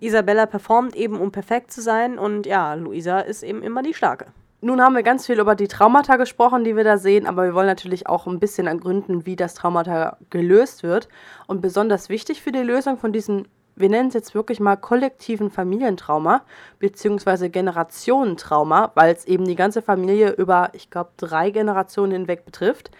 Isabella 0.00 0.46
performt 0.46 0.96
eben, 0.96 1.20
um 1.20 1.32
perfekt 1.32 1.70
zu 1.70 1.82
sein 1.82 2.18
und 2.18 2.46
ja, 2.46 2.74
Luisa 2.74 3.20
ist 3.20 3.42
eben 3.42 3.62
immer 3.62 3.82
die 3.82 3.94
Starke. 3.94 4.26
Nun 4.64 4.80
haben 4.80 4.94
wir 4.94 5.02
ganz 5.02 5.26
viel 5.26 5.40
über 5.40 5.56
die 5.56 5.68
Traumata 5.68 6.16
gesprochen, 6.16 6.64
die 6.64 6.74
wir 6.74 6.84
da 6.84 6.96
sehen, 6.96 7.26
aber 7.26 7.44
wir 7.44 7.52
wollen 7.52 7.66
natürlich 7.66 8.06
auch 8.06 8.26
ein 8.26 8.40
bisschen 8.40 8.66
ergründen, 8.66 9.26
wie 9.26 9.36
das 9.36 9.52
Traumata 9.52 10.16
gelöst 10.30 10.82
wird. 10.82 11.10
Und 11.46 11.60
besonders 11.60 12.08
wichtig 12.08 12.40
für 12.40 12.50
die 12.50 12.62
Lösung 12.62 12.96
von 12.96 13.12
diesem, 13.12 13.44
wir 13.76 13.90
nennen 13.90 14.08
es 14.08 14.14
jetzt 14.14 14.34
wirklich 14.34 14.60
mal 14.60 14.76
kollektiven 14.76 15.50
Familientrauma, 15.50 16.44
beziehungsweise 16.78 17.50
Generationentrauma, 17.50 18.92
weil 18.94 19.14
es 19.14 19.26
eben 19.26 19.44
die 19.44 19.54
ganze 19.54 19.82
Familie 19.82 20.30
über, 20.30 20.70
ich 20.72 20.88
glaube, 20.88 21.10
drei 21.18 21.50
Generationen 21.50 22.12
hinweg 22.12 22.46
betrifft, 22.46 22.90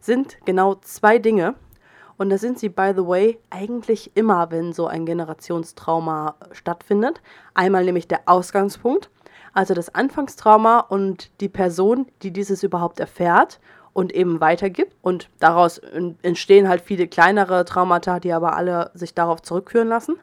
sind 0.00 0.38
genau 0.44 0.74
zwei 0.80 1.20
Dinge. 1.20 1.54
Und 2.16 2.30
da 2.30 2.38
sind 2.38 2.58
sie, 2.58 2.70
by 2.70 2.92
the 2.92 3.06
way, 3.06 3.38
eigentlich 3.50 4.16
immer, 4.16 4.50
wenn 4.50 4.72
so 4.72 4.88
ein 4.88 5.06
Generationstrauma 5.06 6.34
stattfindet. 6.50 7.22
Einmal 7.54 7.84
nämlich 7.84 8.08
der 8.08 8.22
Ausgangspunkt 8.26 9.10
also 9.54 9.72
das 9.72 9.94
Anfangstrauma 9.94 10.80
und 10.80 11.30
die 11.40 11.48
Person, 11.48 12.06
die 12.22 12.32
dieses 12.32 12.62
überhaupt 12.62 13.00
erfährt 13.00 13.60
und 13.92 14.12
eben 14.12 14.40
weitergibt. 14.40 14.94
Und 15.00 15.30
daraus 15.38 15.80
entstehen 16.22 16.68
halt 16.68 16.82
viele 16.82 17.06
kleinere 17.06 17.64
Traumata, 17.64 18.20
die 18.20 18.32
aber 18.32 18.56
alle 18.56 18.90
sich 18.94 19.14
darauf 19.14 19.40
zurückführen 19.40 19.88
lassen. 19.88 20.16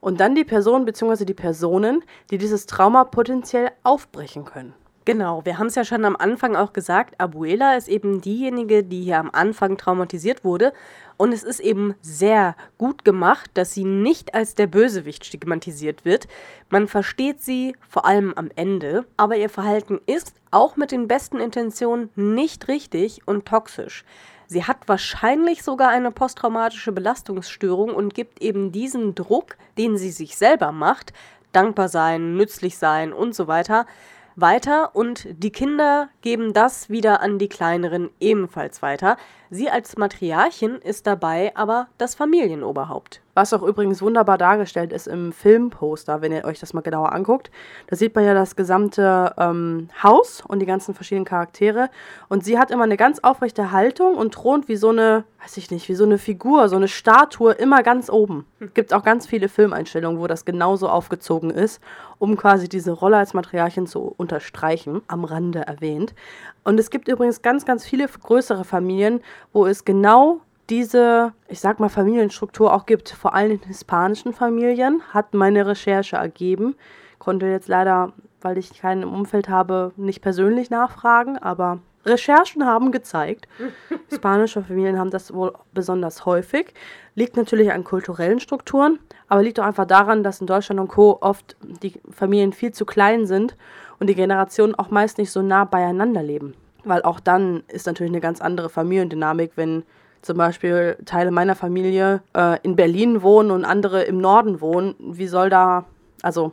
Und 0.00 0.20
dann 0.20 0.34
die 0.34 0.44
Person 0.44 0.84
bzw. 0.84 1.24
die 1.24 1.34
Personen, 1.34 2.04
die 2.30 2.38
dieses 2.38 2.66
Trauma 2.66 3.04
potenziell 3.04 3.70
aufbrechen 3.82 4.44
können. 4.44 4.74
Genau, 5.06 5.44
wir 5.44 5.58
haben 5.58 5.66
es 5.66 5.74
ja 5.74 5.84
schon 5.84 6.06
am 6.06 6.16
Anfang 6.16 6.56
auch 6.56 6.72
gesagt, 6.72 7.20
Abuela 7.20 7.76
ist 7.76 7.88
eben 7.88 8.22
diejenige, 8.22 8.82
die 8.82 9.02
hier 9.02 9.18
am 9.18 9.30
Anfang 9.32 9.76
traumatisiert 9.76 10.44
wurde. 10.44 10.72
Und 11.18 11.32
es 11.32 11.42
ist 11.42 11.60
eben 11.60 11.94
sehr 12.00 12.56
gut 12.78 13.04
gemacht, 13.04 13.50
dass 13.52 13.74
sie 13.74 13.84
nicht 13.84 14.34
als 14.34 14.54
der 14.54 14.66
Bösewicht 14.66 15.26
stigmatisiert 15.26 16.06
wird. 16.06 16.26
Man 16.70 16.88
versteht 16.88 17.42
sie 17.42 17.76
vor 17.86 18.06
allem 18.06 18.32
am 18.34 18.48
Ende, 18.56 19.04
aber 19.18 19.36
ihr 19.36 19.50
Verhalten 19.50 20.00
ist 20.06 20.34
auch 20.50 20.76
mit 20.76 20.90
den 20.90 21.06
besten 21.06 21.38
Intentionen 21.38 22.08
nicht 22.16 22.68
richtig 22.68 23.20
und 23.26 23.44
toxisch. 23.44 24.04
Sie 24.46 24.64
hat 24.64 24.88
wahrscheinlich 24.88 25.62
sogar 25.62 25.90
eine 25.90 26.12
posttraumatische 26.12 26.92
Belastungsstörung 26.92 27.94
und 27.94 28.14
gibt 28.14 28.40
eben 28.40 28.72
diesen 28.72 29.14
Druck, 29.14 29.56
den 29.76 29.98
sie 29.98 30.10
sich 30.10 30.36
selber 30.36 30.72
macht, 30.72 31.12
dankbar 31.52 31.88
sein, 31.88 32.36
nützlich 32.36 32.78
sein 32.78 33.12
und 33.12 33.34
so 33.34 33.46
weiter, 33.46 33.86
weiter 34.36 34.94
und 34.94 35.26
die 35.30 35.50
Kinder 35.50 36.08
geben 36.22 36.52
das 36.52 36.90
wieder 36.90 37.20
an 37.20 37.38
die 37.38 37.48
Kleineren 37.48 38.10
ebenfalls 38.20 38.82
weiter. 38.82 39.16
Sie 39.50 39.70
als 39.70 39.96
Matriarchin 39.96 40.76
ist 40.76 41.06
dabei 41.06 41.52
aber 41.54 41.88
das 41.98 42.14
Familienoberhaupt. 42.14 43.20
Was 43.34 43.52
auch 43.52 43.62
übrigens 43.62 44.00
wunderbar 44.00 44.38
dargestellt 44.38 44.92
ist 44.92 45.08
im 45.08 45.32
Filmposter, 45.32 46.22
wenn 46.22 46.30
ihr 46.30 46.44
euch 46.44 46.60
das 46.60 46.72
mal 46.72 46.82
genauer 46.82 47.12
anguckt. 47.12 47.50
Da 47.88 47.96
sieht 47.96 48.14
man 48.14 48.24
ja 48.24 48.32
das 48.32 48.54
gesamte 48.54 49.34
ähm, 49.36 49.88
Haus 50.00 50.42
und 50.46 50.60
die 50.60 50.66
ganzen 50.66 50.94
verschiedenen 50.94 51.24
Charaktere. 51.24 51.90
Und 52.28 52.44
sie 52.44 52.58
hat 52.58 52.70
immer 52.70 52.84
eine 52.84 52.96
ganz 52.96 53.18
aufrechte 53.18 53.72
Haltung 53.72 54.14
und 54.14 54.34
thront 54.34 54.68
wie 54.68 54.76
so 54.76 54.90
eine, 54.90 55.24
weiß 55.42 55.56
ich 55.56 55.72
nicht, 55.72 55.88
wie 55.88 55.96
so 55.96 56.04
eine 56.04 56.18
Figur, 56.18 56.68
so 56.68 56.76
eine 56.76 56.86
Statue 56.86 57.52
immer 57.52 57.82
ganz 57.82 58.08
oben. 58.08 58.46
Gibt 58.72 58.94
auch 58.94 59.02
ganz 59.02 59.26
viele 59.26 59.48
Filmeinstellungen, 59.48 60.20
wo 60.20 60.28
das 60.28 60.44
genauso 60.44 60.88
aufgezogen 60.88 61.50
ist, 61.50 61.80
um 62.18 62.36
quasi 62.36 62.68
diese 62.68 62.92
Rolle 62.92 63.16
als 63.16 63.34
Matriarchin 63.34 63.88
zu 63.88 64.14
unterstreichen, 64.16 65.02
am 65.08 65.24
Rande 65.24 65.66
erwähnt. 65.66 66.14
Und 66.62 66.78
es 66.78 66.88
gibt 66.88 67.08
übrigens 67.08 67.42
ganz, 67.42 67.64
ganz 67.64 67.84
viele 67.84 68.06
größere 68.06 68.64
Familien, 68.64 69.20
wo 69.52 69.66
es 69.66 69.84
genau 69.84 70.40
diese, 70.70 71.32
ich 71.48 71.60
sag 71.60 71.80
mal, 71.80 71.88
Familienstruktur 71.88 72.72
auch 72.72 72.86
gibt, 72.86 73.10
vor 73.10 73.34
allem 73.34 73.52
in 73.52 73.60
hispanischen 73.60 74.32
Familien, 74.32 75.02
hat 75.12 75.34
meine 75.34 75.66
Recherche 75.66 76.16
ergeben. 76.16 76.74
Konnte 77.18 77.46
jetzt 77.46 77.68
leider, 77.68 78.12
weil 78.40 78.58
ich 78.58 78.78
keinen 78.78 79.02
im 79.02 79.12
Umfeld 79.12 79.48
habe, 79.48 79.92
nicht 79.96 80.22
persönlich 80.22 80.70
nachfragen, 80.70 81.38
aber 81.38 81.80
Recherchen 82.06 82.66
haben 82.66 82.92
gezeigt, 82.92 83.48
hispanische 84.08 84.62
Familien 84.62 84.98
haben 84.98 85.10
das 85.10 85.32
wohl 85.32 85.52
besonders 85.72 86.26
häufig. 86.26 86.74
Liegt 87.14 87.36
natürlich 87.36 87.72
an 87.72 87.84
kulturellen 87.84 88.40
Strukturen, 88.40 88.98
aber 89.28 89.42
liegt 89.42 89.60
auch 89.60 89.64
einfach 89.64 89.86
daran, 89.86 90.22
dass 90.22 90.40
in 90.40 90.46
Deutschland 90.46 90.80
und 90.80 90.88
Co. 90.88 91.18
oft 91.20 91.56
die 91.82 91.94
Familien 92.10 92.52
viel 92.52 92.72
zu 92.72 92.84
klein 92.84 93.26
sind 93.26 93.56
und 93.98 94.08
die 94.08 94.14
Generationen 94.14 94.74
auch 94.74 94.90
meist 94.90 95.18
nicht 95.18 95.30
so 95.30 95.42
nah 95.42 95.64
beieinander 95.64 96.22
leben. 96.22 96.54
Weil 96.84 97.02
auch 97.02 97.20
dann 97.20 97.62
ist 97.68 97.86
natürlich 97.86 98.12
eine 98.12 98.20
ganz 98.20 98.40
andere 98.40 98.68
Familiendynamik, 98.68 99.52
wenn 99.56 99.84
zum 100.24 100.38
Beispiel 100.38 100.96
Teile 101.04 101.30
meiner 101.30 101.54
Familie 101.54 102.22
äh, 102.34 102.58
in 102.62 102.76
Berlin 102.76 103.22
wohnen 103.22 103.50
und 103.50 103.64
andere 103.64 104.02
im 104.02 104.18
Norden 104.18 104.60
wohnen. 104.60 104.94
Wie 104.98 105.26
soll 105.26 105.50
da, 105.50 105.84
also 106.22 106.52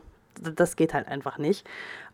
das 0.56 0.76
geht 0.76 0.94
halt 0.94 1.08
einfach 1.08 1.38
nicht. 1.38 1.66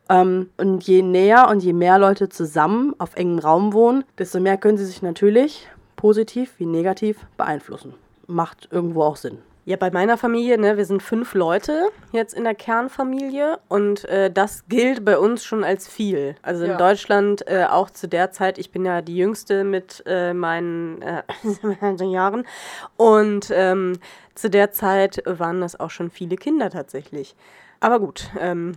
Ähm, 0.10 0.50
und 0.58 0.84
je 0.84 1.02
näher 1.02 1.50
und 1.50 1.64
je 1.64 1.74
mehr 1.74 1.98
Leute 1.98 2.30
zusammen 2.30 2.94
auf 3.00 3.16
engem 3.16 3.40
Raum 3.40 3.74
wohnen, 3.74 4.04
desto 4.18 4.40
mehr 4.40 4.58
können 4.58 4.78
sie 4.78 4.86
sich 4.86 5.02
natürlich 5.02 5.68
positiv 5.96 6.54
wie 6.60 6.66
negativ 6.66 7.26
beeinflussen. 7.38 7.94
Macht 8.28 8.70
irgendwo 8.72 9.04
auch 9.04 9.16
Sinn. 9.16 9.40
Ja, 9.68 9.76
bei 9.76 9.92
meiner 9.92 10.18
Familie, 10.18 10.58
ne, 10.58 10.78
wir 10.78 10.86
sind 10.86 11.04
fünf 11.04 11.34
Leute 11.34 11.90
jetzt 12.14 12.34
in 12.34 12.46
der 12.46 12.56
Kernfamilie 12.56 13.60
und 13.68 14.06
äh, 14.06 14.32
das 14.32 14.64
gilt 14.70 15.04
bei 15.04 15.18
uns 15.20 15.44
schon 15.44 15.66
als 15.66 15.90
viel. 15.90 16.36
Also 16.42 16.64
in 16.64 16.72
Ja. 16.72 16.78
Deutschland 16.78 17.46
äh, 17.50 17.66
auch 17.66 17.90
zu 17.90 18.08
der 18.08 18.32
Zeit, 18.32 18.60
ich 18.60 18.72
bin 18.72 18.86
ja 18.86 19.02
die 19.02 19.18
Jüngste 19.18 19.66
mit 19.66 20.04
äh, 20.06 20.34
meinen 20.34 21.02
äh, 21.02 21.24
Jahren 22.06 22.48
und 22.96 23.52
ähm, 23.54 24.00
zu 24.36 24.50
der 24.50 24.72
Zeit 24.72 25.22
waren 25.26 25.60
das 25.60 25.78
auch 25.78 25.92
schon 25.92 26.12
viele 26.12 26.38
Kinder 26.38 26.70
tatsächlich. 26.70 27.36
Aber 27.82 28.00
gut, 28.00 28.30
ähm, 28.40 28.72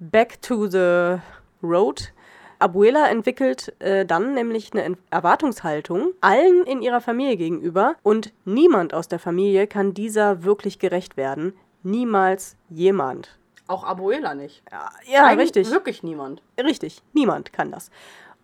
back 0.00 0.42
to 0.42 0.66
the 0.66 1.16
road. 1.62 2.12
Abuela 2.58 3.08
entwickelt 3.08 3.74
äh, 3.80 4.06
dann 4.06 4.34
nämlich 4.34 4.72
eine 4.72 4.96
Erwartungshaltung 5.10 6.12
allen 6.20 6.64
in 6.64 6.82
ihrer 6.82 7.00
Familie 7.00 7.36
gegenüber 7.36 7.96
und 8.02 8.32
niemand 8.44 8.94
aus 8.94 9.08
der 9.08 9.18
Familie 9.18 9.66
kann 9.66 9.94
dieser 9.94 10.44
wirklich 10.44 10.78
gerecht 10.78 11.16
werden. 11.16 11.54
Niemals 11.82 12.56
jemand. 12.68 13.38
Auch 13.68 13.84
Abuela 13.84 14.34
nicht. 14.34 14.62
Ja, 14.70 15.24
Eigentlich 15.24 15.46
richtig. 15.46 15.70
Wirklich 15.70 16.02
niemand. 16.02 16.42
Richtig, 16.58 17.02
niemand 17.12 17.52
kann 17.52 17.70
das. 17.72 17.90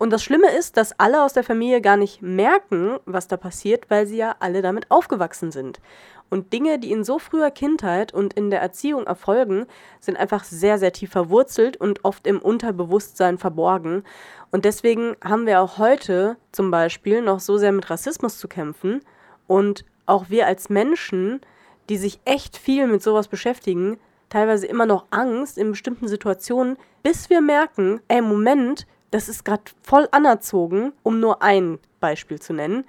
Und 0.03 0.11
das 0.11 0.25
Schlimme 0.25 0.51
ist, 0.51 0.77
dass 0.77 0.99
alle 0.99 1.23
aus 1.23 1.33
der 1.33 1.45
Familie 1.45 1.81
gar 1.81 1.97
nicht 1.97 2.23
merken, 2.23 2.99
was 3.05 3.29
da 3.29 3.37
passiert, 3.37 3.89
weil 3.89 4.05
sie 4.05 4.17
ja 4.17 4.35
alle 4.41 4.61
damit 4.61 4.91
aufgewachsen 4.91 5.53
sind. 5.53 5.81
Und 6.29 6.53
Dinge, 6.53 6.81
die 6.81 6.91
in 6.91 7.05
so 7.05 7.21
früher 7.21 7.53
Kindheit 7.53 8.13
und 8.13 8.35
in 8.35 8.51
der 8.51 8.61
Erziehung 8.61 9.07
erfolgen, 9.07 9.67
sind 10.01 10.17
einfach 10.17 10.43
sehr, 10.43 10.81
sehr 10.81 10.93
tief 10.93 11.13
verwurzelt 11.13 11.77
und 11.77 12.05
oft 12.05 12.27
im 12.27 12.41
Unterbewusstsein 12.41 13.39
verborgen. 13.39 14.03
Und 14.51 14.65
deswegen 14.65 15.15
haben 15.23 15.47
wir 15.47 15.61
auch 15.61 15.79
heute 15.79 16.37
zum 16.51 16.73
Beispiel 16.73 17.23
noch 17.23 17.39
so 17.39 17.57
sehr 17.57 17.71
mit 17.71 17.89
Rassismus 17.89 18.39
zu 18.39 18.49
kämpfen. 18.49 19.03
Und 19.47 19.85
auch 20.07 20.31
wir 20.31 20.49
als 20.49 20.69
Menschen, 20.69 21.41
die 21.89 21.97
sich 21.97 22.19
echt 22.25 22.57
viel 22.57 22.89
mit 22.89 23.05
sowas 23.05 23.29
beschäftigen, 23.29 24.01
teilweise 24.31 24.67
immer 24.67 24.87
noch 24.87 25.07
Angst 25.11 25.59
in 25.59 25.71
bestimmten 25.71 26.09
Situationen, 26.09 26.77
bis 27.05 27.31
wir 27.31 27.41
merken, 27.41 28.01
ey, 28.09 28.21
Moment, 28.21 28.85
das 29.13 29.29
ist 29.29 29.45
gerade 29.45 29.63
voll 29.83 30.09
anerzogen, 30.11 30.93
um 31.03 31.21
nur 31.21 31.43
ein 31.43 31.79
Beispiel 32.01 32.41
zu 32.41 32.55
nennen. 32.55 32.85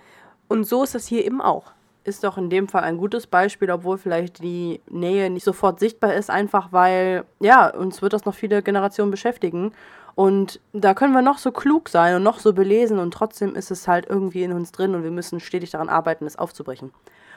Und 0.48 0.64
so 0.64 0.84
ist 0.84 0.96
das 0.96 1.06
hier 1.06 1.26
eben 1.26 1.42
auch. 1.42 1.74
Ist 2.06 2.24
doch 2.24 2.38
in 2.38 2.50
dem 2.50 2.68
Fall 2.68 2.84
ein 2.84 2.98
gutes 2.98 3.28
Beispiel, 3.28 3.70
obwohl 3.70 3.98
vielleicht 3.98 4.42
die 4.42 4.82
Nähe 4.90 5.30
nicht 5.30 5.44
sofort 5.44 5.80
sichtbar 5.80 6.14
ist, 6.16 6.30
einfach 6.30 6.72
weil, 6.72 7.26
ja, 7.40 7.68
uns 7.68 8.02
wird 8.02 8.14
das 8.14 8.26
noch 8.26 8.36
viele 8.36 8.64
Generationen 8.64 9.12
beschäftigen. 9.12 9.74
Und 10.16 10.62
da 10.72 10.94
können 10.94 11.14
wir 11.14 11.22
noch 11.22 11.38
so 11.38 11.52
klug 11.52 11.90
sein 11.90 12.16
und 12.16 12.24
noch 12.24 12.40
so 12.40 12.54
belesen 12.54 13.00
und 13.00 13.14
trotzdem 13.14 13.56
ist 13.56 13.72
es 13.72 13.88
halt 13.88 14.06
irgendwie 14.08 14.44
in 14.44 14.54
uns 14.54 14.72
drin 14.72 14.96
und 14.96 15.04
wir 15.04 15.12
müssen 15.12 15.40
stetig 15.40 15.72
daran 15.72 15.90
arbeiten, 15.90 16.26
es 16.26 16.38
aufzubrechen. 16.38 16.92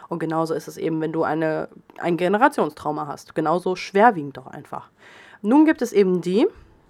Und 0.08 0.20
genauso 0.20 0.54
ist 0.54 0.68
es 0.68 0.76
eben, 0.76 1.00
wenn 1.00 1.12
du 1.12 1.24
eine, 1.24 1.68
ein 1.98 2.16
Generationstrauma 2.16 3.06
hast. 3.08 3.34
Genauso 3.34 3.74
schwerwiegend 3.74 4.36
doch 4.36 4.46
einfach. 4.46 4.90
Nun 5.42 5.64
gibt 5.64 5.82
es 5.82 5.92
eben 5.92 6.20
die, 6.20 6.46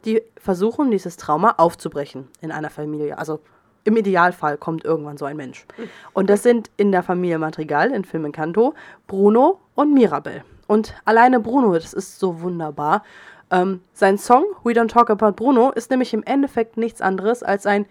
die 0.06 0.22
versuchen, 0.40 0.90
dieses 0.90 1.16
Trauma 1.16 1.54
aufzubrechen 1.58 2.28
in 2.40 2.52
einer 2.52 2.70
Familie. 2.70 3.18
Also 3.18 3.40
im 3.84 3.96
Idealfall 3.96 4.56
kommt 4.56 4.84
irgendwann 4.84 5.16
so 5.16 5.24
ein 5.24 5.36
Mensch. 5.36 5.66
Und 6.12 6.30
das 6.30 6.42
sind 6.42 6.70
in 6.76 6.92
der 6.92 7.02
Familie 7.02 7.38
Madrigal, 7.38 7.90
in 7.90 8.04
Film 8.04 8.24
Encanto, 8.24 8.74
Bruno 9.06 9.60
und 9.74 9.94
Mirabel. 9.94 10.42
Und 10.66 10.94
alleine 11.04 11.40
Bruno, 11.40 11.74
das 11.74 11.92
ist 11.92 12.18
so 12.18 12.40
wunderbar. 12.40 13.04
Ähm, 13.50 13.80
sein 13.92 14.18
Song 14.18 14.44
We 14.64 14.72
Don't 14.72 14.88
Talk 14.88 15.10
About 15.10 15.32
Bruno 15.32 15.70
ist 15.70 15.90
nämlich 15.90 16.12
im 16.14 16.24
Endeffekt 16.24 16.76
nichts 16.76 17.00
anderes 17.00 17.42
als 17.42 17.66
ein 17.66 17.86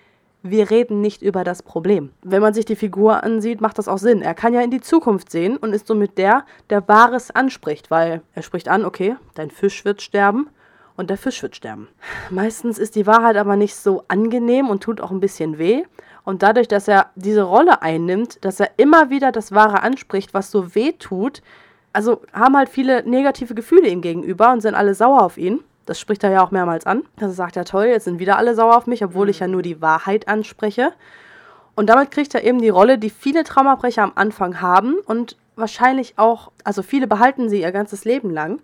wir 0.47 0.69
reden 0.69 1.01
nicht 1.01 1.23
über 1.23 1.43
das 1.43 1.63
Problem. 1.63 2.11
Wenn 2.21 2.41
man 2.41 2.53
sich 2.53 2.65
die 2.65 2.75
Figur 2.75 3.23
ansieht, 3.23 3.61
macht 3.61 3.79
das 3.79 3.87
auch 3.87 3.97
Sinn. 3.97 4.21
Er 4.21 4.35
kann 4.35 4.53
ja 4.53 4.61
in 4.61 4.69
die 4.69 4.79
Zukunft 4.79 5.31
sehen 5.31 5.57
und 5.57 5.73
ist 5.73 5.87
somit 5.87 6.19
der, 6.19 6.45
der 6.69 6.87
Wahres 6.87 7.31
anspricht, 7.31 7.89
weil 7.89 8.21
er 8.35 8.43
spricht 8.43 8.67
an, 8.67 8.85
okay, 8.85 9.15
dein 9.33 9.49
Fisch 9.49 9.83
wird 9.85 10.03
sterben 10.03 10.49
und 10.97 11.09
der 11.09 11.17
Fisch 11.17 11.41
wird 11.43 11.55
sterben. 11.55 11.87
Meistens 12.29 12.77
ist 12.77 12.95
die 12.95 13.07
Wahrheit 13.07 13.37
aber 13.37 13.55
nicht 13.55 13.75
so 13.75 14.03
angenehm 14.07 14.69
und 14.69 14.83
tut 14.83 15.01
auch 15.01 15.11
ein 15.11 15.19
bisschen 15.19 15.57
weh. 15.57 15.83
Und 16.23 16.41
dadurch, 16.41 16.67
dass 16.67 16.87
er 16.87 17.11
diese 17.15 17.43
Rolle 17.43 17.81
einnimmt, 17.81 18.43
dass 18.43 18.59
er 18.59 18.71
immer 18.77 19.09
wieder 19.09 19.31
das 19.31 19.51
Wahre 19.51 19.83
anspricht, 19.83 20.33
was 20.33 20.51
so 20.51 20.73
weh 20.73 20.93
tut, 20.93 21.41
also 21.93 22.21
haben 22.33 22.57
halt 22.57 22.69
viele 22.69 23.07
negative 23.07 23.55
Gefühle 23.55 23.87
ihm 23.87 24.01
gegenüber 24.01 24.51
und 24.51 24.61
sind 24.61 24.75
alle 24.75 24.95
sauer 24.95 25.21
auf 25.21 25.37
ihn. 25.37 25.63
Das 25.85 25.99
spricht 25.99 26.23
er 26.23 26.31
ja 26.31 26.43
auch 26.43 26.51
mehrmals 26.51 26.85
an. 26.85 27.03
Also 27.21 27.33
sagt 27.33 27.55
er, 27.57 27.63
toll, 27.63 27.85
jetzt 27.85 28.05
sind 28.05 28.19
wieder 28.19 28.37
alle 28.37 28.55
sauer 28.55 28.75
auf 28.75 28.87
mich, 28.87 29.03
obwohl 29.03 29.29
ich 29.29 29.39
ja 29.39 29.47
nur 29.47 29.61
die 29.61 29.81
Wahrheit 29.81 30.27
anspreche. 30.27 30.93
Und 31.75 31.89
damit 31.89 32.11
kriegt 32.11 32.33
er 32.33 32.43
eben 32.43 32.59
die 32.59 32.69
Rolle, 32.69 32.97
die 32.97 33.09
viele 33.09 33.43
Traumabrecher 33.43 34.01
am 34.01 34.13
Anfang 34.15 34.61
haben 34.61 34.95
und 35.05 35.37
wahrscheinlich 35.55 36.15
auch, 36.17 36.51
also 36.63 36.81
viele 36.81 37.07
behalten 37.07 37.49
sie 37.49 37.61
ihr 37.61 37.71
ganzes 37.71 38.05
Leben 38.05 38.29
lang. 38.29 38.61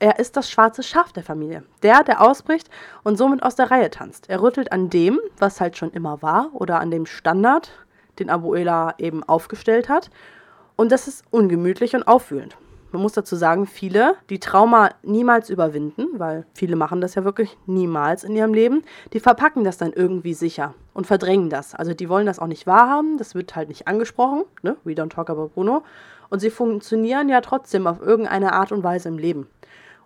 Er 0.00 0.18
ist 0.18 0.36
das 0.36 0.50
schwarze 0.50 0.82
Schaf 0.82 1.12
der 1.12 1.22
Familie. 1.22 1.62
Der, 1.82 2.02
der 2.02 2.20
ausbricht 2.20 2.68
und 3.04 3.16
somit 3.16 3.42
aus 3.42 3.54
der 3.54 3.70
Reihe 3.70 3.90
tanzt. 3.90 4.28
Er 4.28 4.42
rüttelt 4.42 4.72
an 4.72 4.90
dem, 4.90 5.20
was 5.38 5.60
halt 5.60 5.76
schon 5.76 5.92
immer 5.92 6.20
war, 6.20 6.50
oder 6.52 6.80
an 6.80 6.90
dem 6.90 7.06
Standard, 7.06 7.70
den 8.18 8.28
Abuela 8.28 8.94
eben 8.98 9.22
aufgestellt 9.22 9.88
hat. 9.88 10.10
Und 10.76 10.90
das 10.90 11.06
ist 11.06 11.24
ungemütlich 11.30 11.94
und 11.94 12.08
aufwühlend. 12.08 12.56
Man 12.94 13.02
muss 13.02 13.12
dazu 13.12 13.34
sagen, 13.34 13.66
viele, 13.66 14.14
die 14.30 14.38
Trauma 14.38 14.90
niemals 15.02 15.50
überwinden, 15.50 16.06
weil 16.12 16.46
viele 16.54 16.76
machen 16.76 17.00
das 17.00 17.16
ja 17.16 17.24
wirklich 17.24 17.56
niemals 17.66 18.22
in 18.22 18.36
ihrem 18.36 18.54
Leben, 18.54 18.82
die 19.12 19.18
verpacken 19.18 19.64
das 19.64 19.78
dann 19.78 19.92
irgendwie 19.92 20.32
sicher 20.32 20.74
und 20.92 21.08
verdrängen 21.08 21.50
das. 21.50 21.74
Also 21.74 21.92
die 21.92 22.08
wollen 22.08 22.26
das 22.26 22.38
auch 22.38 22.46
nicht 22.46 22.68
wahrhaben, 22.68 23.18
das 23.18 23.34
wird 23.34 23.56
halt 23.56 23.68
nicht 23.68 23.88
angesprochen, 23.88 24.44
ne? 24.62 24.76
We 24.84 24.92
don't 24.92 25.08
talk 25.10 25.28
about 25.28 25.48
Bruno. 25.54 25.82
Und 26.30 26.38
sie 26.38 26.50
funktionieren 26.50 27.28
ja 27.28 27.40
trotzdem 27.40 27.88
auf 27.88 28.00
irgendeine 28.00 28.52
Art 28.52 28.70
und 28.70 28.84
Weise 28.84 29.08
im 29.08 29.18
Leben. 29.18 29.48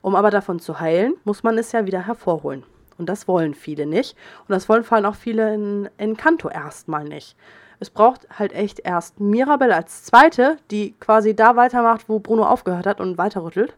Um 0.01 0.15
aber 0.15 0.31
davon 0.31 0.59
zu 0.61 0.81
heilen, 0.81 1.15
muss 1.25 1.43
man 1.43 1.59
es 1.59 1.73
ja 1.73 1.87
wieder 1.87 2.07
hervorholen. 2.07 2.65
Und 2.99 3.09
das 3.09 3.29
wollen 3.29 3.55
viele 3.55 3.87
nicht. 3.87 4.17
Und 4.41 4.51
das 4.53 4.69
wollen 4.69 4.85
vor 4.85 4.97
allem 4.97 5.07
auch 5.07 5.15
viele 5.15 5.55
in, 5.55 5.89
in 5.99 6.17
Kanto 6.17 6.49
erstmal 6.49 7.05
nicht. 7.05 7.37
Es 7.81 7.91
braucht 7.91 8.27
halt 8.37 8.53
echt 8.53 8.81
erst 8.81 9.21
Mirabelle 9.21 9.77
als 9.77 10.03
Zweite, 10.03 10.57
die 10.71 10.95
quasi 10.99 11.37
da 11.37 11.55
weitermacht, 11.55 12.09
wo 12.09 12.19
Bruno 12.19 12.45
aufgehört 12.45 12.87
hat 12.87 13.01
und 13.01 13.19
weiterrüttelt 13.19 13.75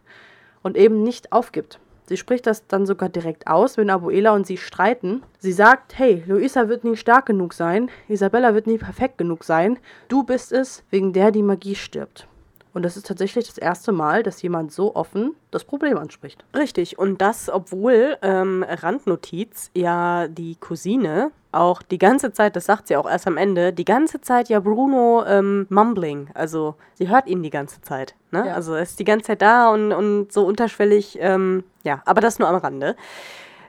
und 0.63 0.77
eben 0.77 1.03
nicht 1.03 1.33
aufgibt. 1.33 1.79
Sie 2.07 2.17
spricht 2.17 2.47
das 2.47 2.67
dann 2.67 2.87
sogar 2.87 3.09
direkt 3.09 3.47
aus, 3.47 3.77
wenn 3.77 3.89
Abuela 3.89 4.33
und 4.33 4.47
sie 4.47 4.57
streiten. 4.57 5.23
Sie 5.39 5.53
sagt, 5.53 5.97
hey, 5.97 6.25
Luisa 6.27 6.69
wird 6.69 6.83
nie 6.83 6.97
stark 6.97 7.27
genug 7.27 7.55
sein, 7.55 7.89
Isabella 8.09 8.53
wird 8.55 8.67
nie 8.67 8.79
perfekt 8.79 9.19
genug 9.19 9.45
sein, 9.45 9.79
du 10.09 10.25
bist 10.25 10.51
es, 10.51 10.83
wegen 10.91 11.13
der 11.13 11.31
die 11.31 11.43
Magie 11.43 11.77
stirbt. 11.77 12.27
Und 12.73 12.85
das 12.85 12.97
ist 12.97 13.07
tatsächlich 13.07 13.47
das 13.47 13.59
erste 13.59 13.93
Mal, 13.93 14.23
dass 14.23 14.43
jemand 14.43 14.73
so 14.73 14.95
offen 14.95 15.35
das 15.51 15.65
Problem 15.65 15.99
anspricht. 15.99 16.45
Richtig, 16.57 16.99
und 16.99 17.21
das, 17.21 17.49
obwohl, 17.49 18.17
ähm, 18.23 18.65
Randnotiz, 18.69 19.71
ja 19.75 20.29
die 20.29 20.57
Cousine 20.57 21.33
auch 21.53 21.83
die 21.83 21.99
ganze 21.99 22.33
Zeit, 22.33 22.55
das 22.55 22.67
sagt 22.67 22.89
sie 22.89 22.97
auch 22.97 23.11
erst 23.11 23.27
am 23.27 23.37
Ende, 23.37 23.73
die 23.73 23.85
ganze 23.85 24.21
Zeit 24.21 24.49
ja 24.49 24.61
Bruno 24.61 25.25
ähm, 25.27 25.67
mumbling. 25.69 26.29
Also 26.35 26.77
sie 26.95 27.09
hört 27.09 27.27
ihn 27.27 27.43
die 27.43 27.51
ganze 27.51 27.81
Zeit. 27.81 28.15
Ne? 28.31 28.47
Ja. 28.47 28.55
Also 28.55 28.75
er 28.75 28.83
ist 28.83 29.01
die 29.01 29.05
ganze 29.05 29.27
Zeit 29.27 29.43
da 29.43 29.71
und, 29.71 29.93
und 29.93 30.33
so 30.33 30.47
unterschwellig, 30.47 31.19
ähm, 31.21 31.65
ja, 31.83 32.03
aber 32.05 32.21
das 32.21 32.39
nur 32.39 32.49
am 32.49 32.57
Rande. 32.57 32.95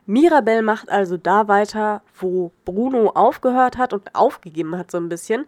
Mirabelle 0.06 0.62
macht 0.62 0.90
also 0.90 1.18
da 1.18 1.48
weiter, 1.48 2.02
wo 2.20 2.52
Bruno 2.66 3.12
aufgehört 3.12 3.78
hat 3.78 3.94
und 3.94 4.14
aufgegeben 4.14 4.78
hat 4.78 4.92
so 4.92 4.98
ein 4.98 5.10
bisschen. 5.10 5.46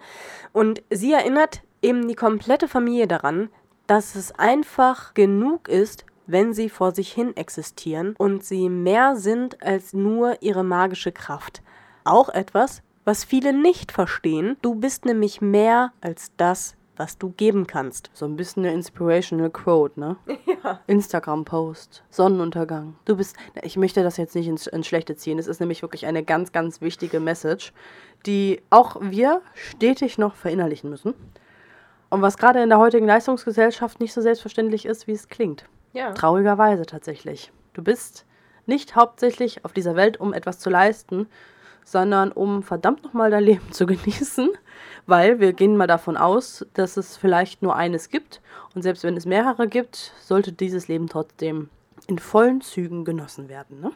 Und 0.52 0.82
sie 0.90 1.14
erinnert 1.14 1.62
eben 1.84 2.08
die 2.08 2.16
komplette 2.16 2.68
Familie 2.68 3.08
daran, 3.08 3.50
dass 3.88 4.16
es 4.16 4.32
einfach 4.32 5.14
genug 5.14 5.68
ist, 5.68 6.06
wenn 6.26 6.54
sie 6.54 6.70
vor 6.70 6.94
sich 6.94 7.12
hin 7.12 7.36
existieren 7.36 8.16
und 8.18 8.44
sie 8.44 8.70
mehr 8.70 9.16
sind 9.16 9.62
als 9.62 9.94
nur 9.94 10.42
ihre 10.42 10.64
magische 10.64 11.12
Kraft. 11.12 11.62
Auch 12.06 12.30
etwas, 12.30 12.82
was 13.04 13.26
viele 13.26 13.54
nicht 13.54 13.92
verstehen. 13.92 14.58
Du 14.62 14.76
bist 14.76 15.06
nämlich 15.06 15.42
mehr 15.42 15.92
als 16.00 16.32
das, 16.38 16.76
was 16.96 17.18
du 17.18 17.32
geben 17.32 17.68
kannst. 17.68 18.10
So 18.14 18.26
ein 18.26 18.36
bisschen 18.36 18.64
eine 18.64 18.74
inspirational 18.74 19.50
Quote, 19.50 20.00
ne? 20.00 20.18
Ja. 20.64 20.80
Instagram-Post, 20.88 22.04
Sonnenuntergang. 22.10 22.96
Du 23.04 23.18
bist, 23.18 23.36
ich 23.64 23.76
möchte 23.76 24.02
das 24.02 24.16
jetzt 24.16 24.34
nicht 24.34 24.48
ins, 24.48 24.66
ins 24.66 24.88
Schlechte 24.88 25.18
ziehen. 25.18 25.38
Es 25.38 25.48
ist 25.48 25.60
nämlich 25.60 25.82
wirklich 25.82 26.06
eine 26.06 26.24
ganz, 26.24 26.54
ganz 26.54 26.80
wichtige 26.80 27.20
Message, 27.20 27.74
die 28.26 28.62
auch 28.70 28.96
wir 29.02 29.42
stetig 29.56 30.18
noch 30.18 30.36
verinnerlichen 30.36 30.90
müssen. 30.90 31.16
Und 32.14 32.22
was 32.22 32.38
gerade 32.38 32.62
in 32.62 32.70
der 32.70 32.78
heutigen 32.78 33.08
Leistungsgesellschaft 33.08 34.00
nicht 34.00 34.14
so 34.14 34.22
selbstverständlich 34.22 34.86
ist, 34.86 35.08
wie 35.08 35.14
es 35.14 35.30
klingt. 35.30 35.66
Ja. 35.94 36.12
Traurigerweise 36.12 36.86
tatsächlich. 36.86 37.52
Du 37.74 37.82
bist 37.82 38.28
nicht 38.68 38.96
hauptsächlich 38.96 39.66
auf 39.66 39.74
dieser 39.74 39.96
Welt, 39.96 40.20
um 40.20 40.32
etwas 40.32 40.60
zu 40.60 40.70
leisten, 40.70 41.26
sondern 41.84 42.32
um 42.32 42.62
verdammt 42.62 43.04
nochmal 43.04 43.32
dein 43.32 43.44
Leben 43.46 43.72
zu 43.72 43.88
genießen, 43.88 44.48
weil 45.08 45.40
wir 45.40 45.54
gehen 45.54 45.76
mal 45.76 45.88
davon 45.88 46.16
aus, 46.16 46.64
dass 46.76 46.98
es 46.98 47.18
vielleicht 47.18 47.64
nur 47.64 47.76
eines 47.76 48.10
gibt 48.10 48.42
und 48.76 48.84
selbst 48.84 49.04
wenn 49.04 49.18
es 49.18 49.26
mehrere 49.26 49.68
gibt, 49.68 50.14
sollte 50.22 50.52
dieses 50.52 50.88
Leben 50.88 51.10
trotzdem 51.10 51.72
in 52.06 52.20
vollen 52.20 52.62
Zügen 52.62 53.06
genossen 53.06 53.50
werden. 53.50 53.82
Ne? 53.82 53.92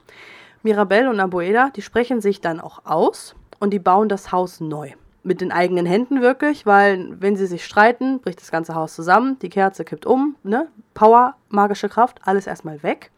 Mirabelle 0.63 1.11
und 1.11 1.19
Abuela, 1.19 1.69
die 1.69 1.83
sprechen 1.83 2.19
sich 2.19 2.41
dann 2.41 2.61
auch 2.61 2.83
aus 2.83 3.35
und 3.59 3.75
die 3.75 3.79
bauen 3.79 4.09
das 4.09 4.31
Haus 4.31 4.59
neu. 4.59 4.93
Mit 5.27 5.41
den 5.41 5.51
eigenen 5.51 5.85
Händen 5.85 6.21
wirklich, 6.21 6.65
weil 6.65 7.19
wenn 7.19 7.35
sie 7.35 7.47
sich 7.47 7.65
streiten, 7.65 8.21
bricht 8.21 8.39
das 8.39 8.49
ganze 8.49 8.75
Haus 8.75 8.95
zusammen, 8.95 9.37
die 9.39 9.49
Kerze 9.49 9.83
kippt 9.83 10.05
um, 10.05 10.37
ne? 10.43 10.69
Power, 10.93 11.35
magische 11.49 11.89
Kraft, 11.89 12.21
alles 12.23 12.47
erstmal 12.47 12.81
weg. 12.81 13.11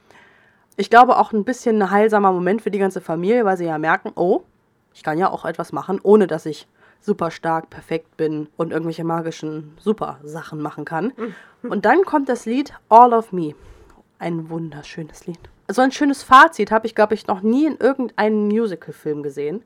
Ich 0.76 0.90
glaube 0.90 1.20
auch 1.20 1.34
ein 1.34 1.44
bisschen 1.44 1.80
ein 1.80 1.92
heilsamer 1.92 2.32
Moment 2.32 2.64
für 2.64 2.72
die 2.72 2.80
ganze 2.80 3.00
Familie, 3.00 3.46
weil 3.46 3.58
sie 3.58 3.66
ja 3.66 3.78
merken, 3.78 4.12
oh, 4.16 4.42
ich 4.96 5.04
kann 5.04 5.20
ja 5.20 5.30
auch 5.30 5.46
etwas 5.46 5.72
machen, 5.72 6.00
ohne 6.02 6.26
dass 6.26 6.48
ich 6.48 6.68
super 7.00 7.30
stark, 7.30 7.70
perfekt 7.70 8.18
bin 8.18 8.48
und 8.58 8.72
irgendwelche 8.72 9.04
magischen 9.04 9.78
Super-Sachen 9.80 10.60
machen 10.60 10.86
kann. 10.86 11.14
Und 11.62 11.86
dann 11.86 12.02
kommt 12.06 12.28
das 12.28 12.48
Lied 12.48 12.74
All 12.90 13.14
of 13.14 13.32
Me. 13.32 13.54
Ein 14.18 14.50
wunderschönes 14.50 15.28
Lied. 15.28 15.40
So 15.68 15.84
ein 15.84 15.92
schönes 15.92 16.24
Fazit 16.24 16.72
habe 16.72 16.88
ich, 16.88 16.96
glaube 16.96 17.14
ich, 17.14 17.28
noch 17.28 17.42
nie 17.42 17.68
in 17.68 17.78
irgendeinem 17.78 18.48
Musical-Film 18.48 19.22
gesehen, 19.22 19.62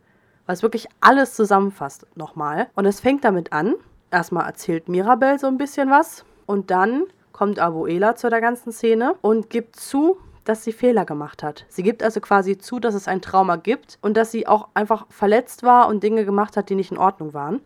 es 0.48 0.64
wirklich 0.64 0.88
alles 1.00 1.36
zusammenfasst 1.36 2.06
nochmal. 2.16 2.68
Und 2.76 2.86
es 2.86 3.00
fängt 3.00 3.24
damit 3.24 3.54
an. 3.54 3.76
Erstmal 4.12 4.46
erzählt 4.46 4.90
Mirabelle 4.90 5.40
so 5.40 5.48
ein 5.48 5.58
bisschen 5.58 5.90
was 5.90 6.26
und 6.46 6.70
dann 6.70 7.04
kommt 7.32 7.60
Abuela 7.60 8.16
zu 8.16 8.30
der 8.30 8.42
ganzen 8.42 8.72
Szene 8.72 9.16
und 9.22 9.50
gibt 9.50 9.76
zu, 9.76 10.18
dass 10.44 10.64
sie 10.64 10.74
Fehler 10.74 11.06
gemacht 11.06 11.42
hat. 11.42 11.66
Sie 11.68 11.84
gibt 11.84 12.04
also 12.04 12.20
quasi 12.20 12.58
zu, 12.58 12.80
dass 12.80 12.94
es 12.94 13.08
ein 13.08 13.22
Trauma 13.22 13.56
gibt 13.56 13.98
und 14.02 14.16
dass 14.16 14.32
sie 14.32 14.46
auch 14.48 14.68
einfach 14.74 15.08
verletzt 15.10 15.64
war 15.64 15.88
und 15.88 16.04
Dinge 16.04 16.26
gemacht 16.26 16.58
hat, 16.58 16.70
die 16.70 16.76
nicht 16.76 16.92
in 16.92 16.98
Ordnung 16.98 17.34
waren. 17.34 17.62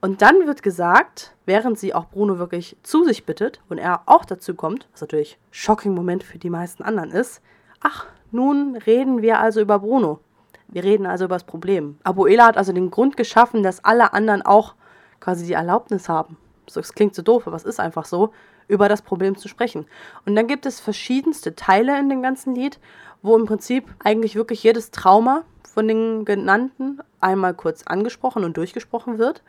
Und 0.00 0.20
dann 0.20 0.46
wird 0.46 0.62
gesagt, 0.62 1.34
während 1.46 1.78
sie 1.78 1.94
auch 1.94 2.06
Bruno 2.06 2.38
wirklich 2.38 2.76
zu 2.82 3.04
sich 3.04 3.24
bittet 3.24 3.60
und 3.68 3.78
er 3.78 4.02
auch 4.06 4.24
dazu 4.24 4.54
kommt, 4.54 4.86
was 4.92 5.00
natürlich 5.00 5.36
ein 5.36 5.54
shocking 5.54 5.94
Moment 5.94 6.24
für 6.24 6.38
die 6.38 6.50
meisten 6.50 6.82
anderen 6.82 7.10
ist, 7.10 7.40
ach, 7.80 8.06
nun 8.30 8.76
reden 8.76 9.22
wir 9.22 9.38
also 9.38 9.60
über 9.60 9.78
Bruno. 9.78 10.20
Wir 10.68 10.84
reden 10.84 11.06
also 11.06 11.26
über 11.26 11.36
das 11.36 11.44
Problem. 11.44 11.98
Abuela 12.02 12.46
hat 12.46 12.56
also 12.56 12.72
den 12.72 12.90
Grund 12.90 13.16
geschaffen, 13.16 13.62
dass 13.62 13.84
alle 13.84 14.12
anderen 14.12 14.42
auch 14.42 14.74
quasi 15.20 15.46
die 15.46 15.52
Erlaubnis 15.52 16.08
haben. 16.08 16.36
So, 16.68 16.80
es 16.80 16.94
klingt 16.94 17.14
so 17.14 17.22
doof, 17.22 17.46
aber 17.46 17.56
es 17.56 17.64
ist 17.64 17.80
einfach 17.80 18.04
so, 18.04 18.32
über 18.68 18.88
das 18.88 19.02
Problem 19.02 19.36
zu 19.36 19.48
sprechen. 19.48 19.86
Und 20.24 20.36
dann 20.36 20.46
gibt 20.46 20.66
es 20.66 20.80
verschiedenste 20.80 21.54
Teile 21.54 21.98
in 21.98 22.08
dem 22.08 22.22
ganzen 22.22 22.54
Lied, 22.54 22.78
wo 23.22 23.36
im 23.36 23.46
Prinzip 23.46 23.84
eigentlich 24.02 24.36
wirklich 24.36 24.62
jedes 24.62 24.90
Trauma 24.90 25.44
von 25.62 25.88
den 25.88 26.24
genannten 26.24 27.00
einmal 27.20 27.54
kurz 27.54 27.82
angesprochen 27.84 28.44
und 28.44 28.56
durchgesprochen 28.56 29.18
wird. 29.18 29.42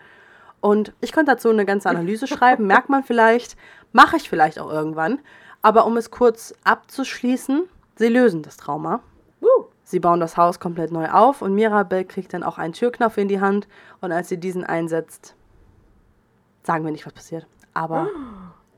Und 0.62 0.94
ich 1.02 1.12
könnte 1.12 1.32
dazu 1.32 1.50
eine 1.50 1.66
ganze 1.66 1.90
Analyse 1.90 2.28
schreiben, 2.28 2.68
merkt 2.68 2.90
man 2.90 3.04
vielleicht, 3.04 3.56
mache 3.92 4.18
ich 4.18 4.30
vielleicht 4.30 4.60
auch 4.60 4.72
irgendwann. 4.72 5.20
Aber 5.62 5.86
um 5.86 5.98
es 5.98 6.12
kurz 6.12 6.54
abzuschließen, 6.64 7.64
sie 7.96 8.08
lösen 8.08 8.42
das 8.42 8.58
Trauma. 8.58 9.02
Sie 9.86 10.00
bauen 10.00 10.20
das 10.20 10.36
Haus 10.36 10.60
komplett 10.60 10.92
neu 10.92 11.10
auf 11.10 11.42
und 11.42 11.56
Mirabelle 11.56 12.04
kriegt 12.04 12.34
dann 12.34 12.44
auch 12.44 12.58
einen 12.58 12.74
Türknopf 12.74 13.18
in 13.18 13.30
die 13.30 13.40
Hand 13.40 13.68
und 14.02 14.12
als 14.12 14.28
sie 14.28 14.38
diesen 14.38 14.66
einsetzt, 14.66 15.36
sagen 16.64 16.84
wir 16.84 16.92
nicht, 16.92 17.06
was 17.06 17.14
passiert. 17.14 17.48
Aber 17.74 18.10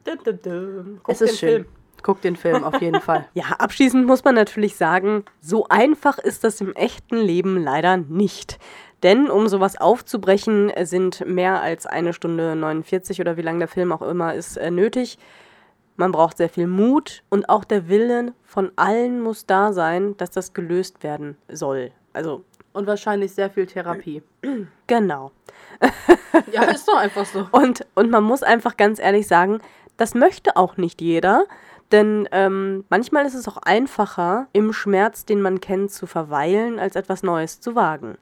Dum, 0.07 0.17
dum, 0.23 0.39
dum. 0.41 0.99
Guck 1.03 1.13
es 1.13 1.21
ist 1.21 1.31
den 1.31 1.37
schön. 1.37 1.49
Film. 1.49 1.65
Guckt 2.03 2.23
den 2.23 2.35
Film 2.35 2.63
auf 2.63 2.79
jeden 2.79 3.01
Fall. 3.01 3.27
Ja, 3.33 3.45
abschließend 3.57 4.05
muss 4.05 4.23
man 4.23 4.35
natürlich 4.35 4.75
sagen, 4.77 5.25
so 5.41 5.65
einfach 5.67 6.17
ist 6.19 6.43
das 6.43 6.61
im 6.61 6.73
echten 6.73 7.17
Leben 7.17 7.61
leider 7.61 7.97
nicht. 7.97 8.59
Denn 9.03 9.29
um 9.29 9.47
sowas 9.47 9.79
aufzubrechen, 9.79 10.71
sind 10.83 11.25
mehr 11.27 11.61
als 11.61 11.85
eine 11.85 12.13
Stunde 12.13 12.55
49 12.55 13.19
oder 13.19 13.35
wie 13.35 13.41
lang 13.41 13.59
der 13.59 13.67
Film 13.67 13.91
auch 13.91 14.01
immer 14.01 14.33
ist, 14.33 14.57
äh, 14.57 14.71
nötig. 14.71 15.17
Man 15.97 16.11
braucht 16.11 16.37
sehr 16.37 16.47
viel 16.47 16.67
Mut 16.67 17.23
und 17.29 17.49
auch 17.49 17.63
der 17.63 17.89
Willen 17.89 18.33
von 18.43 18.71
allen 18.75 19.19
muss 19.19 19.47
da 19.47 19.73
sein, 19.73 20.15
dass 20.17 20.29
das 20.29 20.53
gelöst 20.53 21.03
werden 21.03 21.37
soll. 21.49 21.91
Also, 22.13 22.43
Und 22.71 22.85
wahrscheinlich 22.85 23.33
sehr 23.33 23.49
viel 23.49 23.65
Therapie. 23.65 24.21
genau. 24.87 25.31
Ja, 26.51 26.63
ist 26.65 26.87
doch 26.87 26.97
einfach 26.97 27.25
so. 27.25 27.47
Und, 27.51 27.85
und 27.95 28.11
man 28.11 28.23
muss 28.23 28.43
einfach 28.43 28.77
ganz 28.77 28.99
ehrlich 28.99 29.27
sagen, 29.27 29.59
das 29.97 30.13
möchte 30.13 30.55
auch 30.55 30.77
nicht 30.77 31.01
jeder. 31.01 31.45
Denn 31.91 32.27
ähm, 32.31 32.85
manchmal 32.89 33.25
ist 33.25 33.33
es 33.33 33.47
auch 33.47 33.57
einfacher, 33.57 34.47
im 34.53 34.71
Schmerz, 34.71 35.25
den 35.25 35.41
man 35.41 35.61
kennt, 35.61 35.91
zu 35.91 36.05
verweilen, 36.05 36.79
als 36.79 36.95
etwas 36.95 37.23
Neues 37.23 37.59
zu 37.59 37.75
wagen. 37.75 38.17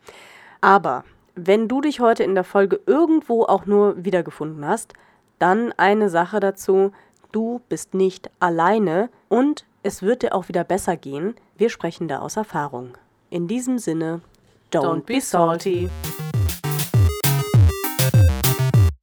Aber 0.62 1.04
wenn 1.36 1.68
du 1.68 1.82
dich 1.82 2.00
heute 2.00 2.24
in 2.24 2.36
der 2.36 2.46
Folge 2.46 2.80
irgendwo 2.86 3.44
auch 3.44 3.66
nur 3.66 4.06
wiedergefunden 4.06 4.66
hast, 4.66 4.94
dann 5.40 5.74
eine 5.74 6.10
Sache 6.10 6.40
dazu, 6.40 6.92
du 7.36 7.60
bist 7.68 7.94
nicht 7.94 8.32
alleine 8.40 9.10
und 9.28 9.66
es 9.84 10.02
wird 10.02 10.24
dir 10.24 10.34
auch 10.34 10.48
wieder 10.48 10.64
besser 10.64 10.96
gehen. 10.96 11.36
Wir 11.58 11.70
sprechen 11.70 12.08
da 12.08 12.20
aus 12.20 12.38
Erfahrung. 12.38 12.98
In 13.30 13.50
diesem 13.50 13.78
Sinne, 13.78 14.22
don't, 14.72 14.86
Don't 14.86 15.06
be 15.06 15.16
be 15.16 15.22
salty. 15.22 15.90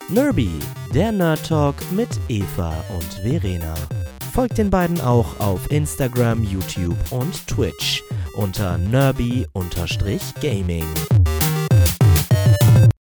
Nerby, 0.09 0.51
der 0.95 1.13
Nerd 1.13 1.47
Talk 1.47 1.75
mit 1.91 2.09
Eva 2.29 2.73
und 2.95 3.13
Verena. 3.23 3.75
Folgt 4.33 4.57
den 4.57 4.71
beiden 4.71 4.99
auch 5.03 5.39
auf 5.39 5.71
Instagram, 5.71 6.43
YouTube 6.43 6.97
und 7.11 7.47
Twitch 7.47 8.03
unter 8.35 8.79
nerby-gaming. 8.79 10.87